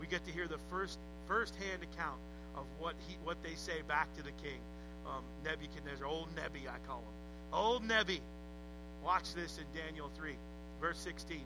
[0.00, 2.18] We get to hear the first first-hand account
[2.56, 4.60] of what he what they say back to the king.
[5.06, 7.14] Um, Nebuchadnezzar, old Nebi, I call him.
[7.52, 8.20] Old Nebi.
[9.04, 10.34] Watch this in Daniel 3,
[10.80, 11.40] verse 16.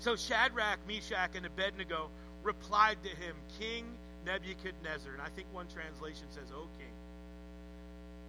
[0.00, 2.10] So Shadrach, Meshach, and Abednego
[2.42, 3.84] replied to him, King
[4.24, 5.12] Nebuchadnezzar.
[5.12, 6.92] And I think one translation says, O king.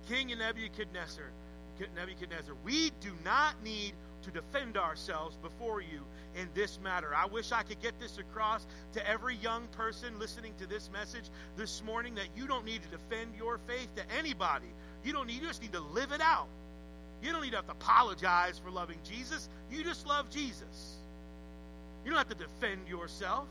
[0.08, 1.26] King Nebuchadnezzar,
[1.96, 6.02] Nebuchadnezzar, we do not need to defend ourselves before you
[6.36, 7.14] in this matter.
[7.16, 11.26] I wish I could get this across to every young person listening to this message
[11.58, 14.68] this morning that you don't need to defend your faith to anybody.
[15.04, 16.48] You don't need you just need to live it out.
[17.22, 19.50] You don't need to have to apologize for loving Jesus.
[19.72, 20.98] You just love Jesus.
[22.04, 23.48] You don't have to defend yourself.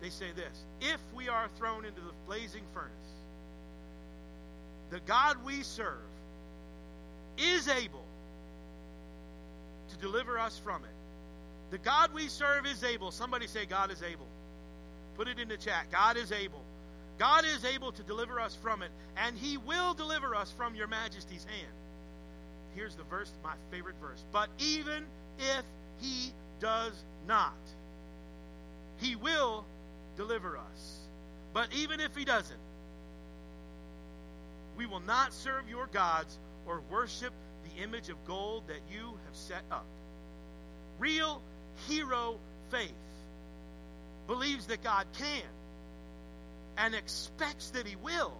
[0.00, 2.90] They say this if we are thrown into the blazing furnace,
[4.90, 5.96] the God we serve
[7.38, 8.04] is able
[9.88, 10.90] to deliver us from it.
[11.70, 13.10] The God we serve is able.
[13.10, 14.26] Somebody say, God is able.
[15.16, 15.86] Put it in the chat.
[15.90, 16.62] God is able.
[17.18, 20.86] God is able to deliver us from it, and He will deliver us from your
[20.86, 21.72] majesty's hand.
[22.74, 24.22] Here's the verse, my favorite verse.
[24.32, 25.04] But even
[25.38, 25.64] if
[25.98, 26.92] He does
[27.26, 27.54] not,
[28.98, 29.64] He will
[30.16, 31.08] deliver us.
[31.52, 32.58] But even if He doesn't,
[34.76, 37.32] we will not serve your gods or worship
[37.64, 39.86] the image of gold that you have set up.
[40.98, 41.40] Real
[41.88, 42.38] hero
[42.70, 42.90] faith
[44.26, 45.42] believes that God can
[46.76, 48.32] and expects that He will,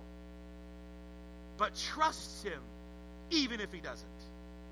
[1.56, 2.60] but trusts Him
[3.30, 4.06] even if He doesn't.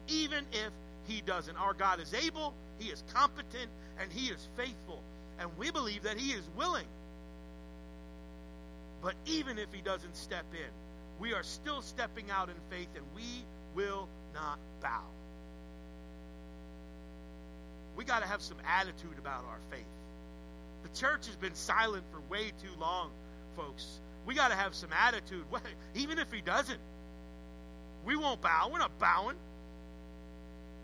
[0.08, 0.70] Even if
[1.06, 1.56] He doesn't.
[1.56, 5.02] Our God is able, He is competent, and He is faithful.
[5.38, 6.87] And we believe that He is willing.
[9.03, 10.70] But even if He doesn't step in,
[11.18, 13.44] we are still stepping out in faith and we
[13.75, 15.05] will not bow.
[17.97, 19.85] We got to have some attitude about our faith.
[20.83, 23.11] The church has been silent for way too long,
[23.57, 24.01] folks.
[24.27, 25.44] We got to have some attitude.
[25.94, 26.81] Even if he doesn't,
[28.05, 28.70] we won't bow.
[28.73, 29.37] We're not bowing.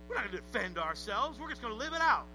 [0.08, 1.38] We're not going to defend ourselves.
[1.38, 2.26] We're just going to live it out.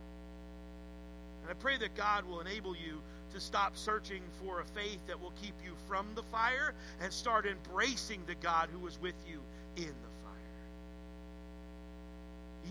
[1.45, 5.21] And I pray that God will enable you to stop searching for a faith that
[5.21, 9.41] will keep you from the fire and start embracing the God who is with you
[9.77, 10.31] in the fire.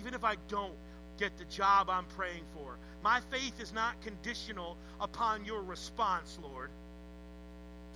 [0.01, 0.75] Even if I don't
[1.19, 6.71] get the job I'm praying for, my faith is not conditional upon your response, Lord.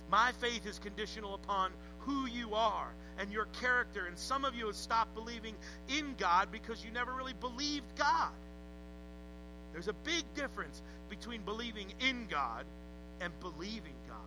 [0.09, 4.05] My faith is conditional upon who you are and your character.
[4.05, 5.55] And some of you have stopped believing
[5.89, 8.31] in God because you never really believed God.
[9.73, 12.65] There's a big difference between believing in God
[13.21, 14.17] and believing God.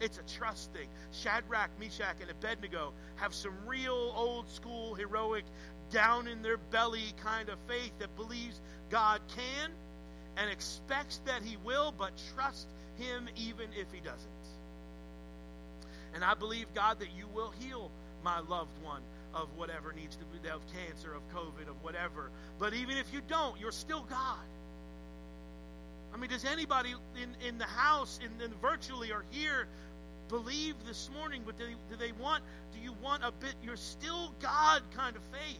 [0.00, 0.88] It's a trust thing.
[1.12, 5.44] Shadrach, Meshach, and Abednego have some real old school, heroic,
[5.90, 9.70] down in their belly kind of faith that believes God can
[10.36, 14.30] and expects that He will, but trust Him even if He doesn't.
[16.14, 17.90] And I believe, God, that you will heal
[18.22, 19.02] my loved one
[19.34, 22.30] of whatever needs to be, of cancer, of COVID, of whatever.
[22.58, 24.38] But even if you don't, you're still God.
[26.12, 29.66] I mean, does anybody in, in the house, in, in virtually or here,
[30.28, 31.42] believe this morning?
[31.44, 35.16] But do they, do they want, do you want a bit, you're still God kind
[35.16, 35.58] of faith?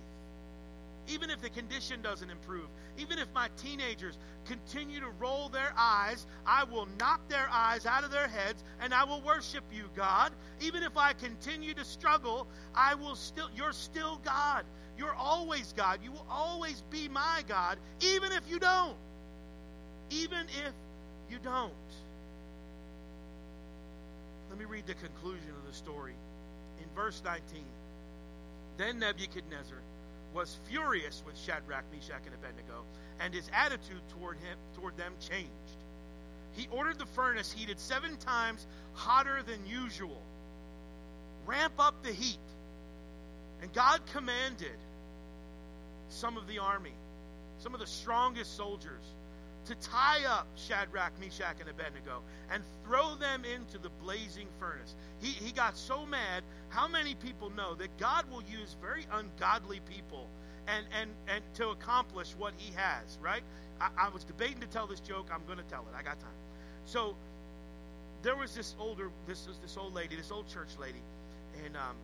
[1.09, 6.27] Even if the condition doesn't improve, even if my teenagers continue to roll their eyes,
[6.47, 10.33] I will knock their eyes out of their heads and I will worship you, God.
[10.61, 14.65] Even if I continue to struggle, I will still, you're still God.
[14.97, 16.01] You're always God.
[16.03, 18.97] You will always be my God, even if you don't
[20.11, 20.75] even if
[21.31, 21.73] you don't.
[24.51, 26.15] Let me read the conclusion of the story.
[26.79, 27.65] In verse 19,
[28.77, 29.79] then Nebuchadnezzar
[30.35, 32.85] was furious with Shadrach, Meshach, and Abednego,
[33.21, 35.51] and his attitude toward him toward them changed.
[36.53, 40.21] He ordered the furnace heated seven times hotter than usual.
[41.47, 42.39] Ramp up the heat.
[43.63, 44.77] And God commanded
[46.09, 46.93] some of the army,
[47.59, 49.05] some of the strongest soldiers,
[49.67, 54.95] to tie up Shadrach, Meshach, and Abednego and throw them into the blazing furnace.
[55.21, 56.43] He, he got so mad.
[56.69, 60.29] How many people know that God will use very ungodly people
[60.67, 63.43] and, and, and to accomplish what he has, right?
[63.81, 65.29] I, I was debating to tell this joke.
[65.33, 65.95] I'm going to tell it.
[65.97, 66.29] I got time.
[66.85, 67.17] So
[68.23, 71.03] there was this older, this was this old lady, this old church lady,
[71.65, 71.97] and um,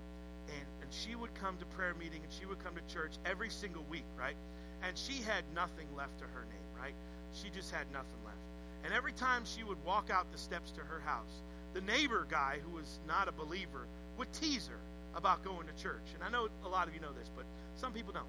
[0.49, 3.51] and and she would come to prayer meeting and she would come to church every
[3.51, 4.37] single week, right?
[4.83, 6.95] And she had nothing left to her name, right?
[7.33, 8.37] She just had nothing left.
[8.85, 11.43] And every time she would walk out the steps to her house,
[11.75, 13.87] the neighbor guy who was not a believer
[14.19, 14.81] would tease her
[15.15, 16.15] about going to church.
[16.15, 17.45] And I know a lot of you know this, but
[17.77, 18.27] some people don't.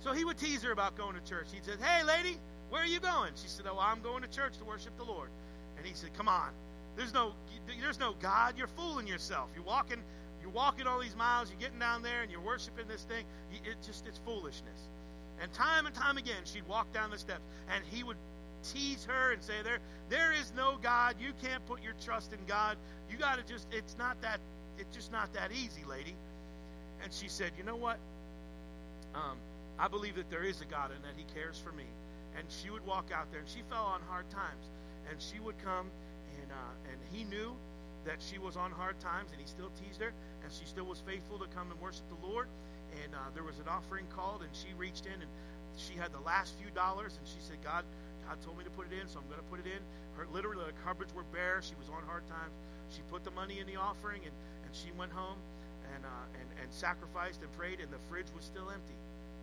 [0.00, 1.48] So he would tease her about going to church.
[1.52, 2.38] He'd say, Hey, lady,
[2.70, 3.32] where are you going?
[3.36, 5.30] She said, Oh, I'm going to church to worship the Lord.
[5.76, 6.50] And he said, Come on.
[6.96, 7.32] There's no,
[7.80, 8.54] there's no God.
[8.56, 9.50] You're fooling yourself.
[9.54, 9.98] You're walking,
[10.40, 11.50] you're walking all these miles.
[11.50, 13.24] You're getting down there and you're worshiping this thing.
[13.52, 14.88] It just, it's foolishness.
[15.40, 17.42] And time and time again, she'd walk down the steps,
[17.74, 18.16] and he would
[18.62, 21.16] tease her and say, "There, there is no God.
[21.20, 22.76] You can't put your trust in God.
[23.10, 23.66] You got to just.
[23.72, 24.40] It's not that.
[24.78, 26.14] It's just not that easy, lady."
[27.02, 27.98] And she said, "You know what?
[29.14, 29.36] Um,
[29.78, 31.84] I believe that there is a God and that He cares for me."
[32.36, 34.66] And she would walk out there, and she fell on hard times,
[35.10, 35.86] and she would come,
[36.40, 37.54] and uh, and he knew
[38.04, 41.00] that she was on hard times, and he still teased her, and she still was
[41.00, 42.48] faithful to come and worship the Lord
[43.02, 45.30] and uh, there was an offering called, and she reached in and
[45.76, 47.84] she had the last few dollars, and she said, "God,
[48.28, 49.82] God told me to put it in, so I'm going to put it in."
[50.14, 51.60] Her literally the cupboards were bare.
[51.62, 52.54] She was on hard times.
[52.90, 55.38] She put the money in the offering, and, and she went home
[55.94, 58.98] and, uh, and and sacrificed and prayed, and the fridge was still empty.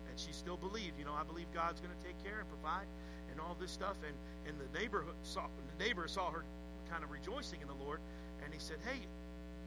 [0.08, 2.88] And she still believed, you know, I believe God's going to take care and provide,
[3.30, 3.96] and all this stuff.
[4.04, 4.16] And
[4.48, 6.44] and the neighborhood saw the neighbor saw her
[6.90, 8.00] kind of rejoicing in the Lord,
[8.44, 9.04] and he said, "Hey,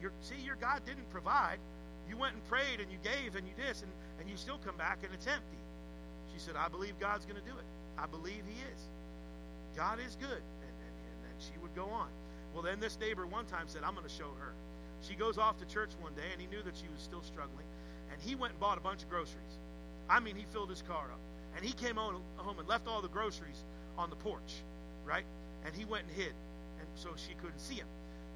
[0.02, 1.58] your see your God didn't provide."
[2.08, 3.90] You went and prayed and you gave and you this and,
[4.20, 5.58] and you still come back and it's empty.
[6.32, 7.66] She said, I believe God's going to do it.
[7.98, 8.80] I believe He is.
[9.76, 10.42] God is good.
[10.42, 10.96] And, and,
[11.30, 12.08] and she would go on.
[12.54, 14.52] Well, then this neighbor one time said, I'm going to show her.
[15.02, 17.66] She goes off to church one day and he knew that she was still struggling.
[18.10, 19.58] And he went and bought a bunch of groceries.
[20.08, 21.20] I mean, he filled his car up.
[21.56, 22.22] And he came home
[22.58, 23.64] and left all the groceries
[23.98, 24.62] on the porch,
[25.04, 25.24] right?
[25.64, 26.32] And he went and hid.
[26.80, 27.88] And so she couldn't see him.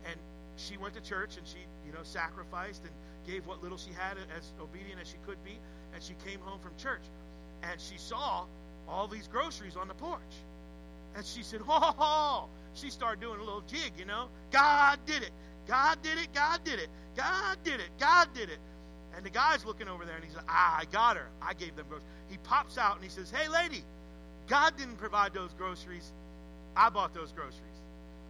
[0.07, 0.19] And
[0.57, 2.93] she went to church and she, you know, sacrificed and
[3.27, 5.59] gave what little she had as obedient as she could be,
[5.95, 7.03] and she came home from church.
[7.63, 8.45] And she saw
[8.89, 10.21] all these groceries on the porch.
[11.15, 14.29] And she said, "Oh!" She started doing a little jig, you know.
[14.51, 15.33] God did it.
[15.67, 16.33] God did it.
[16.33, 16.89] God did it.
[17.17, 17.91] God did it.
[17.99, 18.59] God did it.
[19.17, 21.29] And the guy's looking over there and he's like, Ah, I got her.
[21.43, 22.09] I gave them groceries.
[22.29, 23.83] He pops out and he says, Hey, lady,
[24.47, 26.13] God didn't provide those groceries.
[26.77, 27.65] I bought those groceries.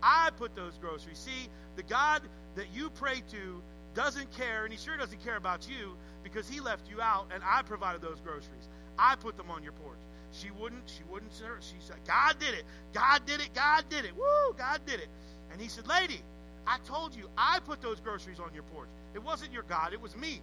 [0.02, 1.18] I put those groceries.
[1.18, 2.22] See, the God
[2.56, 3.62] that you pray to
[3.94, 7.42] doesn't care, and he sure doesn't care about you because he left you out, and
[7.44, 8.68] I provided those groceries.
[8.98, 9.98] I put them on your porch.
[10.32, 10.88] She wouldn't.
[10.88, 11.32] She wouldn't.
[11.32, 12.64] She said, "God did it.
[12.92, 13.52] God did it.
[13.54, 14.14] God did it.
[14.14, 14.54] Woo!
[14.56, 15.08] God did it."
[15.50, 16.22] And he said, "Lady,
[16.66, 18.88] I told you I put those groceries on your porch.
[19.14, 19.92] It wasn't your God.
[19.92, 20.40] It was me."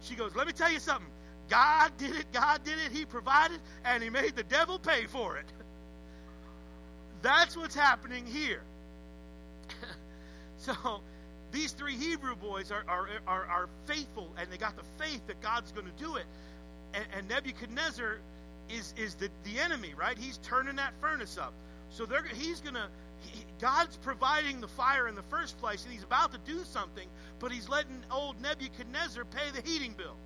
[0.00, 1.10] She goes, "Let me tell you something.
[1.48, 2.32] God did it.
[2.32, 2.92] God did it.
[2.92, 5.46] He provided, and He made the devil pay for it."
[7.22, 8.62] That's what's happening here.
[10.56, 11.02] so
[11.50, 15.40] these three Hebrew boys are, are, are, are faithful and they got the faith that
[15.40, 16.26] God's going to do it.
[16.94, 18.18] And, and Nebuchadnezzar
[18.68, 20.16] is, is the, the enemy, right?
[20.18, 21.52] He's turning that furnace up.
[21.90, 22.88] So they're, he's going to,
[23.20, 27.08] he, God's providing the fire in the first place and he's about to do something,
[27.38, 30.16] but he's letting old Nebuchadnezzar pay the heating bill.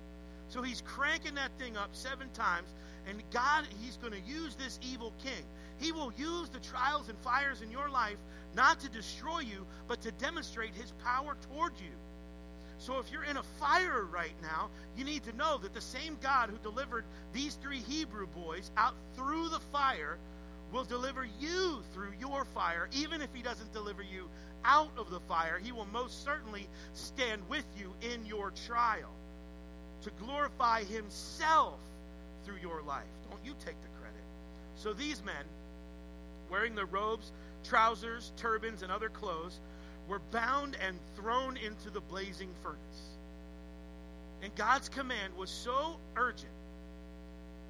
[0.49, 2.67] So he's cranking that thing up seven times,
[3.07, 5.43] and God, he's going to use this evil king.
[5.79, 8.17] He will use the trials and fires in your life
[8.55, 11.91] not to destroy you, but to demonstrate his power toward you.
[12.77, 16.17] So if you're in a fire right now, you need to know that the same
[16.21, 20.17] God who delivered these three Hebrew boys out through the fire
[20.71, 22.89] will deliver you through your fire.
[22.91, 24.27] Even if he doesn't deliver you
[24.65, 29.11] out of the fire, he will most certainly stand with you in your trial
[30.01, 31.79] to glorify himself
[32.45, 33.03] through your life.
[33.29, 34.23] Don't you take the credit.
[34.75, 35.45] So these men,
[36.49, 37.31] wearing their robes,
[37.63, 39.59] trousers, turbans, and other clothes,
[40.07, 43.17] were bound and thrown into the blazing furnace.
[44.41, 46.51] And God's command was so urgent.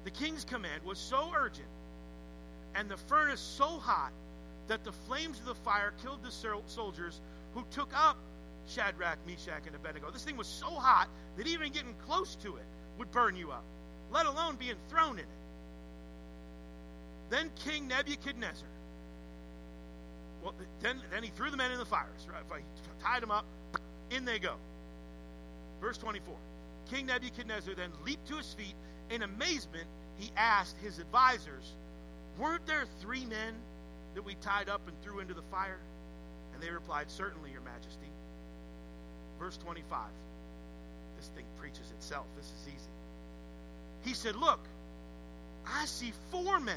[0.04, 1.68] The king's command was so urgent,
[2.74, 4.12] and the furnace so hot
[4.66, 6.30] that the flames of the fire killed the
[6.66, 7.20] soldiers
[7.54, 8.18] who took up
[8.66, 10.10] Shadrach, Meshach, and Abednego.
[10.10, 12.64] This thing was so hot that even getting close to it
[12.98, 13.64] would burn you up,
[14.14, 15.26] let alone being thrown in it.
[17.28, 18.68] Then King Nebuchadnezzar
[20.44, 22.28] well, then, then he threw the men in the fires.
[22.28, 22.62] Right?
[22.74, 23.46] He tied them up.
[24.10, 24.56] In they go.
[25.80, 26.36] Verse 24.
[26.90, 28.74] King Nebuchadnezzar then leaped to his feet.
[29.10, 29.86] In amazement,
[30.18, 31.72] he asked his advisors,
[32.38, 33.54] Weren't there three men
[34.14, 35.80] that we tied up and threw into the fire?
[36.52, 38.12] And they replied, Certainly, Your Majesty.
[39.38, 40.08] Verse 25.
[41.16, 42.26] This thing preaches itself.
[42.36, 42.90] This is easy.
[44.04, 44.60] He said, Look,
[45.66, 46.76] I see four men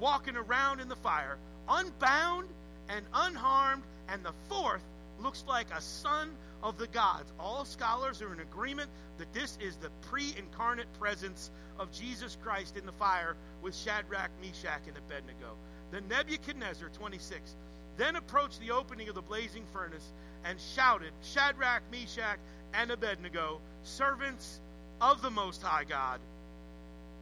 [0.00, 2.48] walking around in the fire, unbound
[2.88, 4.82] and unharmed, and the fourth
[5.20, 6.30] looks like a son
[6.62, 7.32] of the gods.
[7.38, 12.76] All scholars are in agreement that this is the pre incarnate presence of Jesus Christ
[12.76, 15.56] in the fire with Shadrach, Meshach, and Abednego.
[15.90, 17.54] The Nebuchadnezzar, 26,
[17.96, 20.12] then approached the opening of the blazing furnace
[20.44, 22.38] and shouted, Shadrach, Meshach,
[22.72, 24.60] and Abednego, servants
[25.10, 26.18] of the Most High God.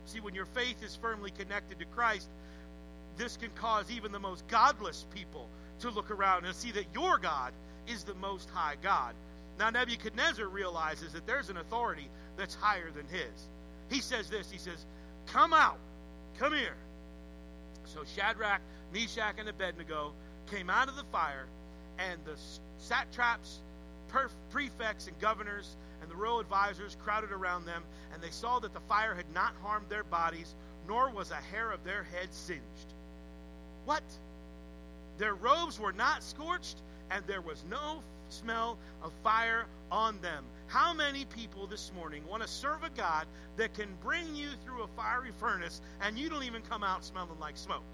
[0.07, 2.29] See, when your faith is firmly connected to Christ,
[3.17, 5.49] this can cause even the most godless people
[5.81, 7.53] to look around and see that your God
[7.89, 9.15] is the Most High God.
[9.59, 13.49] Now, Nebuchadnezzar realizes that there's an authority that's higher than his.
[13.91, 14.87] He says this He says,
[15.27, 15.79] Come out,
[16.39, 16.77] come here.
[17.85, 18.61] So Shadrach,
[18.93, 20.13] Meshach, and Abednego
[20.51, 21.47] came out of the fire,
[21.99, 22.39] and the
[22.79, 23.59] satraps,
[24.51, 27.83] prefects, and governors and the royal advisors crowded around them,
[28.13, 30.55] and they saw that the fire had not harmed their bodies,
[30.87, 32.93] nor was a hair of their head singed.
[33.85, 34.03] What?
[35.19, 40.45] Their robes were not scorched, and there was no smell of fire on them.
[40.67, 43.27] How many people this morning want to serve a God
[43.57, 47.39] that can bring you through a fiery furnace and you don't even come out smelling
[47.39, 47.85] like smoke?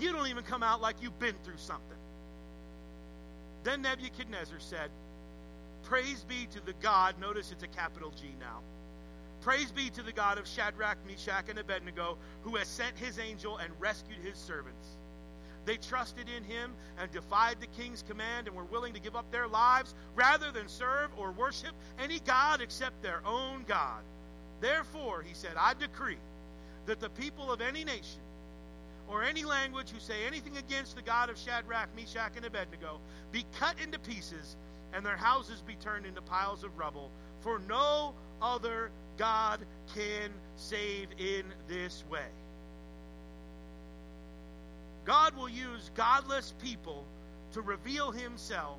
[0.00, 1.96] You don't even come out like you've been through something.
[3.62, 4.90] Then Nebuchadnezzar said,
[5.82, 8.60] Praise be to the God, notice it's a capital G now.
[9.40, 13.56] Praise be to the God of Shadrach, Meshach, and Abednego, who has sent his angel
[13.56, 14.98] and rescued his servants.
[15.64, 19.30] They trusted in him and defied the king's command and were willing to give up
[19.30, 24.02] their lives rather than serve or worship any God except their own God.
[24.60, 26.18] Therefore, he said, I decree
[26.86, 28.20] that the people of any nation
[29.08, 33.00] or any language who say anything against the God of Shadrach, Meshach, and Abednego
[33.32, 34.56] be cut into pieces
[34.92, 37.10] and their houses be turned into piles of rubble.
[37.40, 39.60] For no other God
[39.94, 42.26] can save in this way.
[45.04, 47.04] God will use godless people
[47.52, 48.78] to reveal himself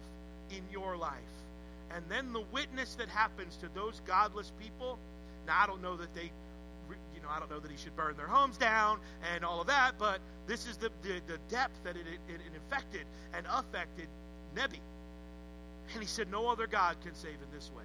[0.50, 1.14] in your life.
[1.94, 4.98] And then the witness that happens to those godless people,
[5.46, 6.32] now I don't know that they
[7.16, 9.00] you know, I don't know that he should burn their homes down
[9.34, 12.54] and all of that, but this is the, the, the depth that it, it, it
[12.54, 14.08] infected and affected
[14.56, 14.82] Nebi.
[15.94, 17.84] And he said, No other God can save in this way.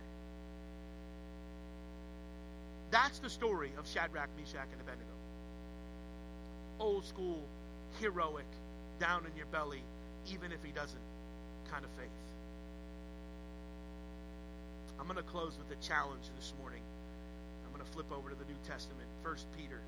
[2.90, 5.10] That's the story of Shadrach, Meshach, and Abednego.
[6.78, 7.42] Old school,
[8.00, 8.46] heroic,
[9.00, 9.82] down in your belly,
[10.32, 11.00] even if he doesn't,
[11.70, 12.08] kind of faith.
[14.98, 16.82] I'm going to close with a challenge this morning.
[17.64, 19.80] I'm going to flip over to the New Testament, 1 Peter.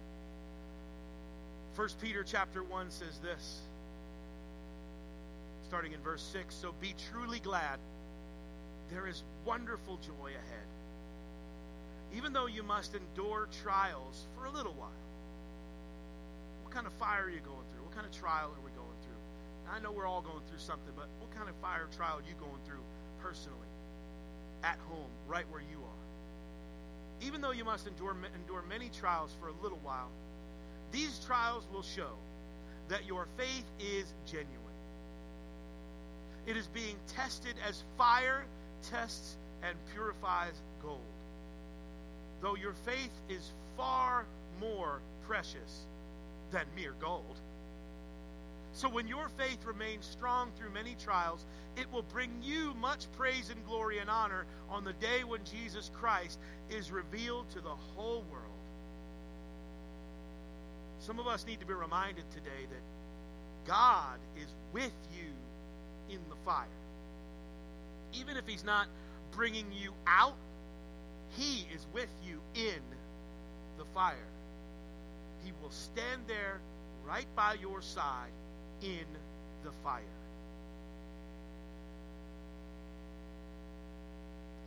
[1.77, 3.61] 1 Peter chapter 1 says this,
[5.67, 7.79] starting in verse 6 So be truly glad
[8.91, 10.69] there is wonderful joy ahead.
[12.15, 14.91] Even though you must endure trials for a little while.
[16.63, 17.85] What kind of fire are you going through?
[17.85, 19.21] What kind of trial are we going through?
[19.71, 22.35] I know we're all going through something, but what kind of fire trial are you
[22.41, 22.83] going through
[23.21, 23.69] personally?
[24.65, 27.27] At home, right where you are.
[27.27, 30.11] Even though you must endure, endure many trials for a little while,
[30.93, 32.13] these trials will show
[32.89, 34.55] that your faith is genuine.
[36.47, 38.45] It is being tested as fire
[38.83, 41.01] tests and purifies gold.
[42.41, 44.27] Though your faith is far
[44.61, 45.87] more precious
[46.51, 47.37] than mere gold.
[48.73, 51.45] So when your faith remains strong through many trials,
[51.77, 55.91] it will bring you much praise and glory and honor on the day when Jesus
[55.95, 56.39] Christ
[56.71, 58.45] is revealed to the whole world.
[61.01, 66.37] Some of us need to be reminded today that God is with you in the
[66.45, 66.67] fire
[68.13, 68.89] even if He's not
[69.33, 70.37] bringing you out,
[71.31, 72.81] He is with you in
[73.79, 74.17] the fire.
[75.45, 76.61] He will stand there
[77.07, 78.33] right by your side
[78.83, 79.07] in
[79.63, 80.03] the fire.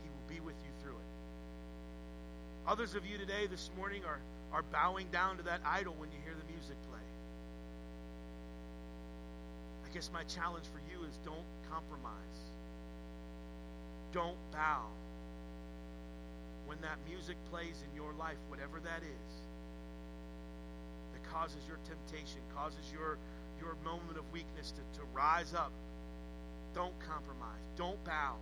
[0.02, 1.12] He will be with you through it.
[2.66, 4.20] Others of you today, this morning, are,
[4.52, 6.98] are bowing down to that idol when you hear the music play.
[9.84, 12.51] I guess my challenge for you is don't compromise.
[14.12, 14.86] Don't bow.
[16.66, 19.32] When that music plays in your life, whatever that is,
[21.12, 23.18] that causes your temptation, causes your,
[23.58, 25.72] your moment of weakness to, to rise up,
[26.74, 27.60] don't compromise.
[27.76, 28.36] Don't bow.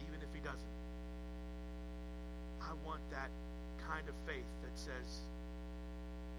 [0.00, 0.60] Even if he doesn't.
[2.60, 3.30] I want that
[3.88, 5.22] kind of faith that says,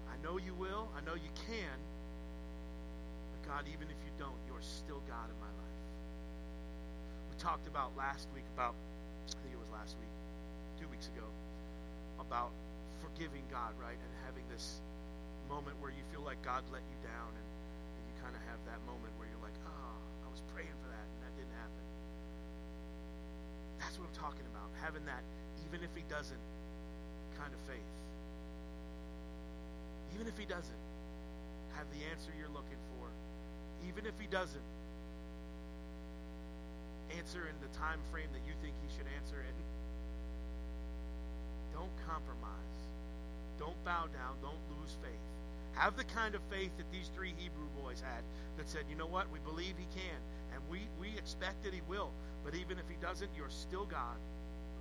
[0.08, 1.78] I know you will, I know you can,
[3.44, 5.80] God, even if you don't, you're still God in my life.
[7.30, 8.74] We talked about last week about,
[9.28, 10.12] I think it was last week,
[10.80, 11.28] two weeks ago,
[12.20, 12.52] about
[13.00, 13.96] forgiving God, right?
[13.96, 14.80] And having this
[15.48, 18.60] moment where you feel like God let you down and, and you kind of have
[18.64, 21.84] that moment where you're like, oh, I was praying for that and that didn't happen.
[23.80, 24.72] That's what I'm talking about.
[24.80, 25.20] Having that,
[25.68, 26.40] even if He doesn't,
[27.36, 27.94] kind of faith.
[30.14, 30.82] Even if He doesn't
[31.76, 32.83] have the answer you're looking for,
[33.88, 34.64] even if He doesn't
[37.16, 39.54] answer in the time frame that you think He should answer in,
[41.74, 42.64] don't compromise.
[43.58, 44.36] Don't bow down.
[44.42, 45.12] Don't lose faith.
[45.74, 48.22] Have the kind of faith that these three Hebrew boys had
[48.56, 50.18] that said, you know what, we believe he can,
[50.54, 52.10] and we, we expect that he will.
[52.44, 54.16] But even if he doesn't, you're still God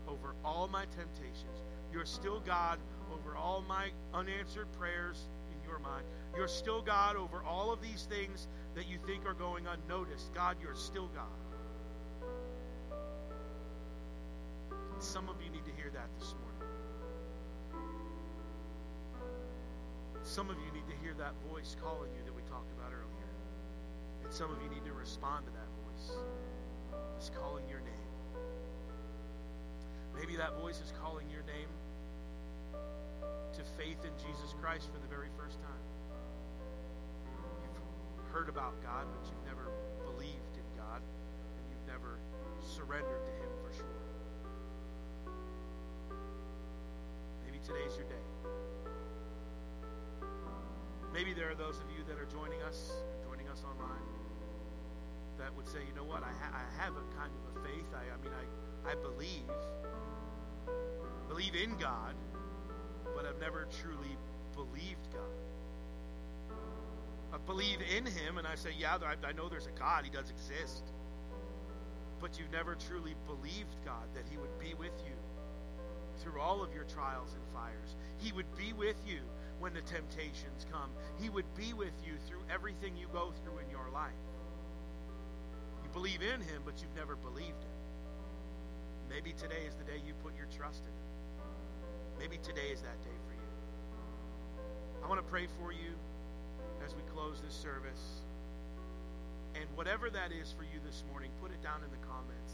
[0.08, 1.64] over all my temptations.
[1.91, 2.78] You're still God
[3.12, 5.18] over all my unanswered prayers
[5.51, 6.06] in your mind.
[6.36, 10.34] You're still God over all of these things that you think are going unnoticed.
[10.34, 11.26] God, you're still God.
[15.00, 16.54] Some of you need to hear that this morning.
[20.24, 23.30] Some of you need to hear that voice calling you that we talked about earlier.
[24.24, 26.18] And some of you need to respond to that voice.
[27.18, 27.94] It's calling your name.
[30.16, 31.68] Maybe that voice is calling your name
[33.54, 35.93] to faith in Jesus Christ for the very first time.
[38.34, 39.70] Heard about God, but you've never
[40.02, 41.02] believed in God,
[41.54, 42.18] and you've never
[42.66, 43.86] surrendered to Him for sure.
[47.46, 48.26] Maybe today's your day.
[51.14, 54.02] Maybe there are those of you that are joining us, joining us online,
[55.38, 57.94] that would say, you know what, I, ha- I have a kind of a faith.
[57.94, 59.46] I, I mean, I, I believe,
[61.30, 62.16] believe in God,
[63.16, 64.18] but I've never truly
[64.56, 65.53] believed God.
[67.46, 70.06] Believe in Him, and I say, yeah, I, I know there's a God.
[70.06, 70.84] He does exist.
[72.22, 75.16] But you've never truly believed God that He would be with you
[76.22, 77.96] through all of your trials and fires.
[78.18, 79.20] He would be with you
[79.60, 80.90] when the temptations come.
[81.20, 84.12] He would be with you through everything you go through in your life.
[85.84, 87.78] You believe in Him, but you've never believed Him.
[89.10, 91.12] Maybe today is the day you put your trust in Him.
[92.20, 93.50] Maybe today is that day for you.
[95.04, 95.92] I want to pray for you
[96.86, 98.22] as we close this service.
[99.56, 102.54] And whatever that is for you this morning, put it down in the comments.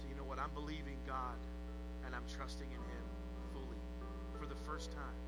[0.00, 0.38] So you know what?
[0.38, 1.38] I'm believing God
[2.04, 3.04] and I'm trusting in Him
[3.52, 3.82] fully
[4.38, 5.20] for the first time.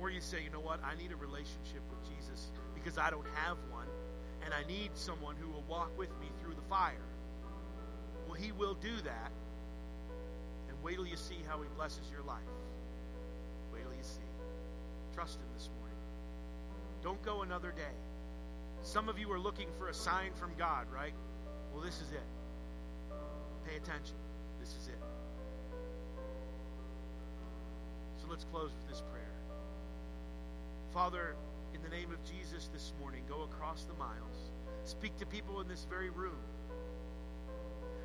[0.00, 3.28] Or you say, you know what, I need a relationship with Jesus because I don't
[3.46, 3.86] have one,
[4.44, 7.06] and I need someone who will walk with me through the fire.
[8.26, 9.30] Well, He will do that.
[10.68, 12.42] And wait till you see how He blesses your life.
[13.72, 14.26] Wait till you see.
[15.14, 15.81] Trust Him this morning.
[17.02, 17.96] Don't go another day.
[18.82, 21.14] Some of you are looking for a sign from God, right?
[21.72, 22.22] Well, this is it.
[23.66, 24.16] Pay attention.
[24.60, 24.98] This is it.
[28.20, 29.34] So let's close with this prayer.
[30.92, 31.34] Father,
[31.74, 34.50] in the name of Jesus this morning, go across the miles.
[34.84, 36.38] Speak to people in this very room.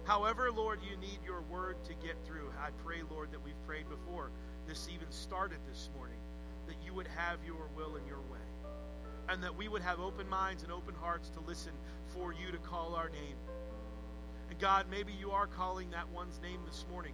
[0.06, 2.50] However, Lord, you need your word to get through.
[2.64, 4.32] I pray, Lord, that we've prayed before
[4.68, 6.20] this even started this morning,
[6.68, 8.37] that you would have your will and your way.
[9.30, 11.74] And that we would have open minds and open hearts to listen
[12.14, 13.36] for you to call our name.
[14.50, 17.14] And God, maybe you are calling that one's name this morning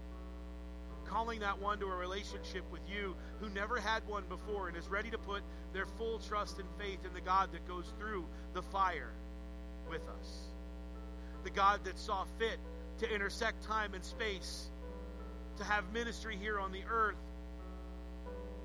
[1.06, 4.88] calling that one to a relationship with you who never had one before and is
[4.88, 5.44] ready to put
[5.74, 9.14] their full trust and faith in the God that goes through the fire
[9.90, 10.48] with us.
[11.44, 12.58] The God that saw fit
[13.00, 14.70] to intersect time and space,
[15.58, 17.18] to have ministry here on the earth,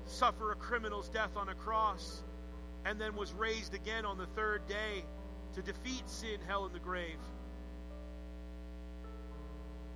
[0.05, 2.23] suffer a criminal's death on a cross,
[2.85, 5.03] and then was raised again on the third day
[5.55, 7.19] to defeat sin, hell, and the grave.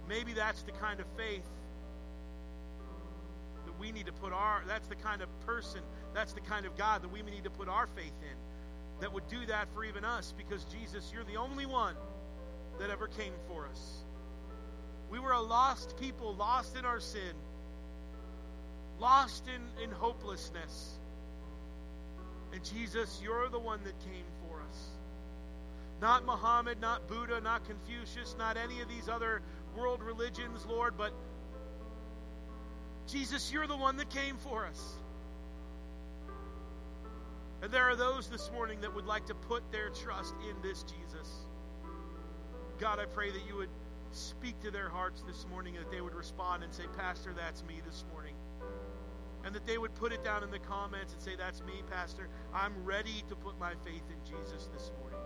[0.07, 1.45] Maybe that's the kind of faith
[3.65, 5.81] that we need to put our, that's the kind of person,
[6.13, 8.37] that's the kind of God that we need to put our faith in
[8.99, 11.95] that would do that for even us because Jesus, you're the only one
[12.79, 14.03] that ever came for us.
[15.09, 17.35] We were a lost people, lost in our sin,
[18.99, 20.99] lost in, in hopelessness.
[22.53, 24.77] And Jesus, you're the one that came for us.
[26.01, 29.41] Not Muhammad, not Buddha, not Confucius, not any of these other
[29.75, 31.13] world religions, Lord, but
[33.07, 34.97] Jesus, you're the one that came for us.
[37.61, 40.83] And there are those this morning that would like to put their trust in this
[40.83, 41.29] Jesus.
[42.79, 43.69] God, I pray that you would
[44.11, 47.81] speak to their hearts this morning, that they would respond and say, Pastor, that's me
[47.85, 48.35] this morning.
[49.45, 52.29] And that they would put it down in the comments and say, That's me, Pastor.
[52.53, 55.19] I'm ready to put my faith in Jesus this morning.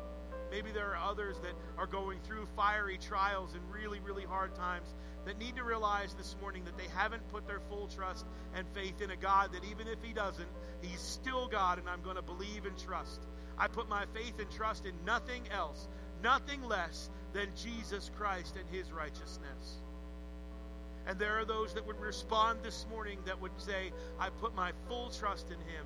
[0.51, 4.95] Maybe there are others that are going through fiery trials and really, really hard times
[5.25, 9.01] that need to realize this morning that they haven't put their full trust and faith
[9.01, 10.47] in a God that even if He doesn't,
[10.81, 13.21] He's still God, and I'm going to believe and trust.
[13.57, 15.87] I put my faith and trust in nothing else,
[16.23, 19.81] nothing less than Jesus Christ and His righteousness.
[21.07, 24.73] And there are those that would respond this morning that would say, I put my
[24.89, 25.85] full trust in Him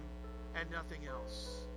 [0.56, 1.68] and nothing else.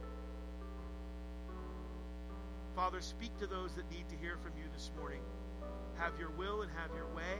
[2.74, 5.20] Father, speak to those that need to hear from you this morning.
[5.96, 7.38] Have your will and have your way.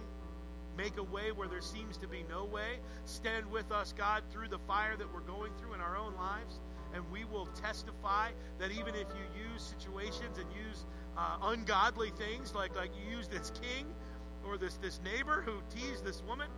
[0.76, 2.78] Make a way where there seems to be no way.
[3.04, 6.60] Stand with us, God, through the fire that we're going through in our own lives.
[6.92, 10.84] And we will testify that even if you use situations and use
[11.16, 13.86] uh, ungodly things, like, like you used this king
[14.46, 16.48] or this, this neighbor who teased this woman,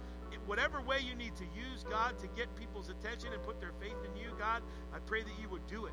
[0.46, 3.96] whatever way you need to use, God, to get people's attention and put their faith
[4.04, 4.62] in you, God,
[4.94, 5.92] I pray that you would do it.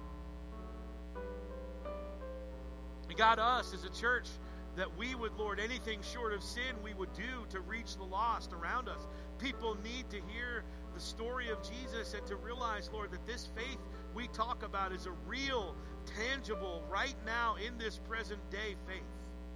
[3.08, 4.28] And God, us as a church,
[4.76, 8.54] that we would, Lord, anything short of sin we would do to reach the lost
[8.54, 9.08] around us.
[9.38, 10.64] People need to hear
[10.96, 13.80] the story of Jesus and to realize, Lord, that this faith
[14.16, 15.76] we talk about is a real,
[16.06, 19.04] tangible, right now in this present day faith.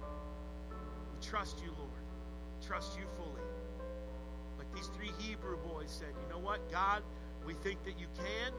[0.00, 1.97] We trust you, Lord.
[2.66, 3.42] Trust you fully.
[4.58, 7.02] Like these three Hebrew boys said, you know what, God,
[7.46, 8.52] we think that you can,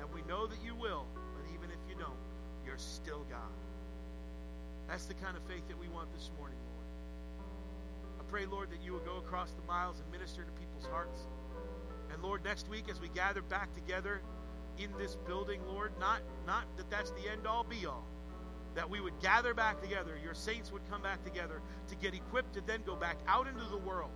[0.00, 2.18] and we know that you will, but even if you don't,
[2.66, 3.52] you're still God.
[4.88, 6.86] That's the kind of faith that we want this morning, Lord.
[8.20, 11.26] I pray, Lord, that you will go across the miles and minister to people's hearts.
[12.12, 14.20] And Lord, next week as we gather back together
[14.78, 18.06] in this building, Lord, not not that that's the end all be all,
[18.74, 22.54] that we would gather back together, your saints would come back together to get equipped
[22.54, 24.10] to then go back out into the world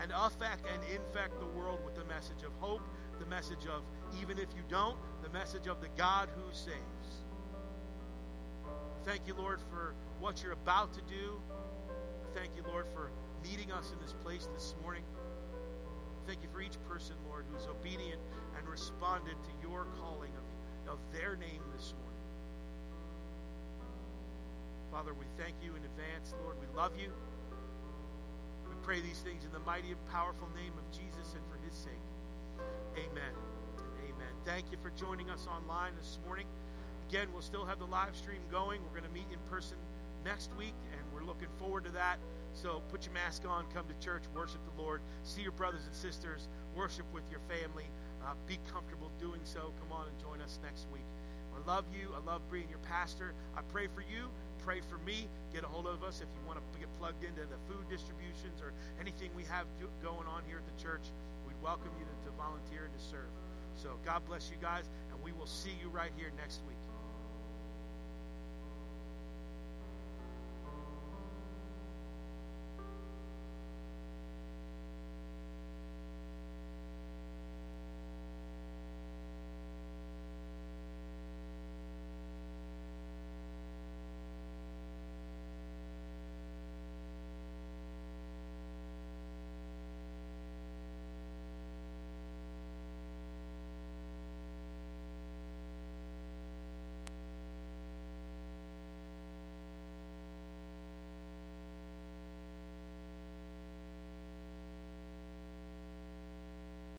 [0.00, 2.82] and affect and infect the world with the message of hope,
[3.18, 3.82] the message of
[4.20, 7.24] even if you don't, the message of the God who saves.
[9.04, 11.40] Thank you, Lord, for what you're about to do.
[12.34, 13.10] Thank you, Lord, for
[13.42, 15.02] meeting us in this place this morning.
[16.26, 18.20] Thank you for each person, Lord, who's obedient
[18.58, 20.32] and responded to your calling
[20.86, 22.17] of, of their name this morning.
[24.90, 26.56] Father, we thank you in advance, Lord.
[26.60, 27.12] We love you.
[28.68, 31.76] We pray these things in the mighty and powerful name of Jesus and for his
[31.76, 32.08] sake.
[32.96, 33.34] Amen.
[34.08, 34.32] Amen.
[34.44, 36.46] Thank you for joining us online this morning.
[37.08, 38.80] Again, we'll still have the live stream going.
[38.82, 39.76] We're going to meet in person
[40.24, 42.18] next week, and we're looking forward to that.
[42.54, 45.94] So put your mask on, come to church, worship the Lord, see your brothers and
[45.94, 47.84] sisters, worship with your family.
[48.24, 49.72] Uh, be comfortable doing so.
[49.80, 51.06] Come on and join us next week.
[51.54, 52.14] I love you.
[52.16, 53.34] I love being your pastor.
[53.56, 54.28] I pray for you.
[54.64, 55.28] Pray for me.
[55.52, 58.60] Get a hold of us if you want to get plugged into the food distributions
[58.60, 59.66] or anything we have
[60.02, 61.08] going on here at the church.
[61.46, 63.30] We'd welcome you to, to volunteer and to serve.
[63.76, 66.87] So God bless you guys, and we will see you right here next week.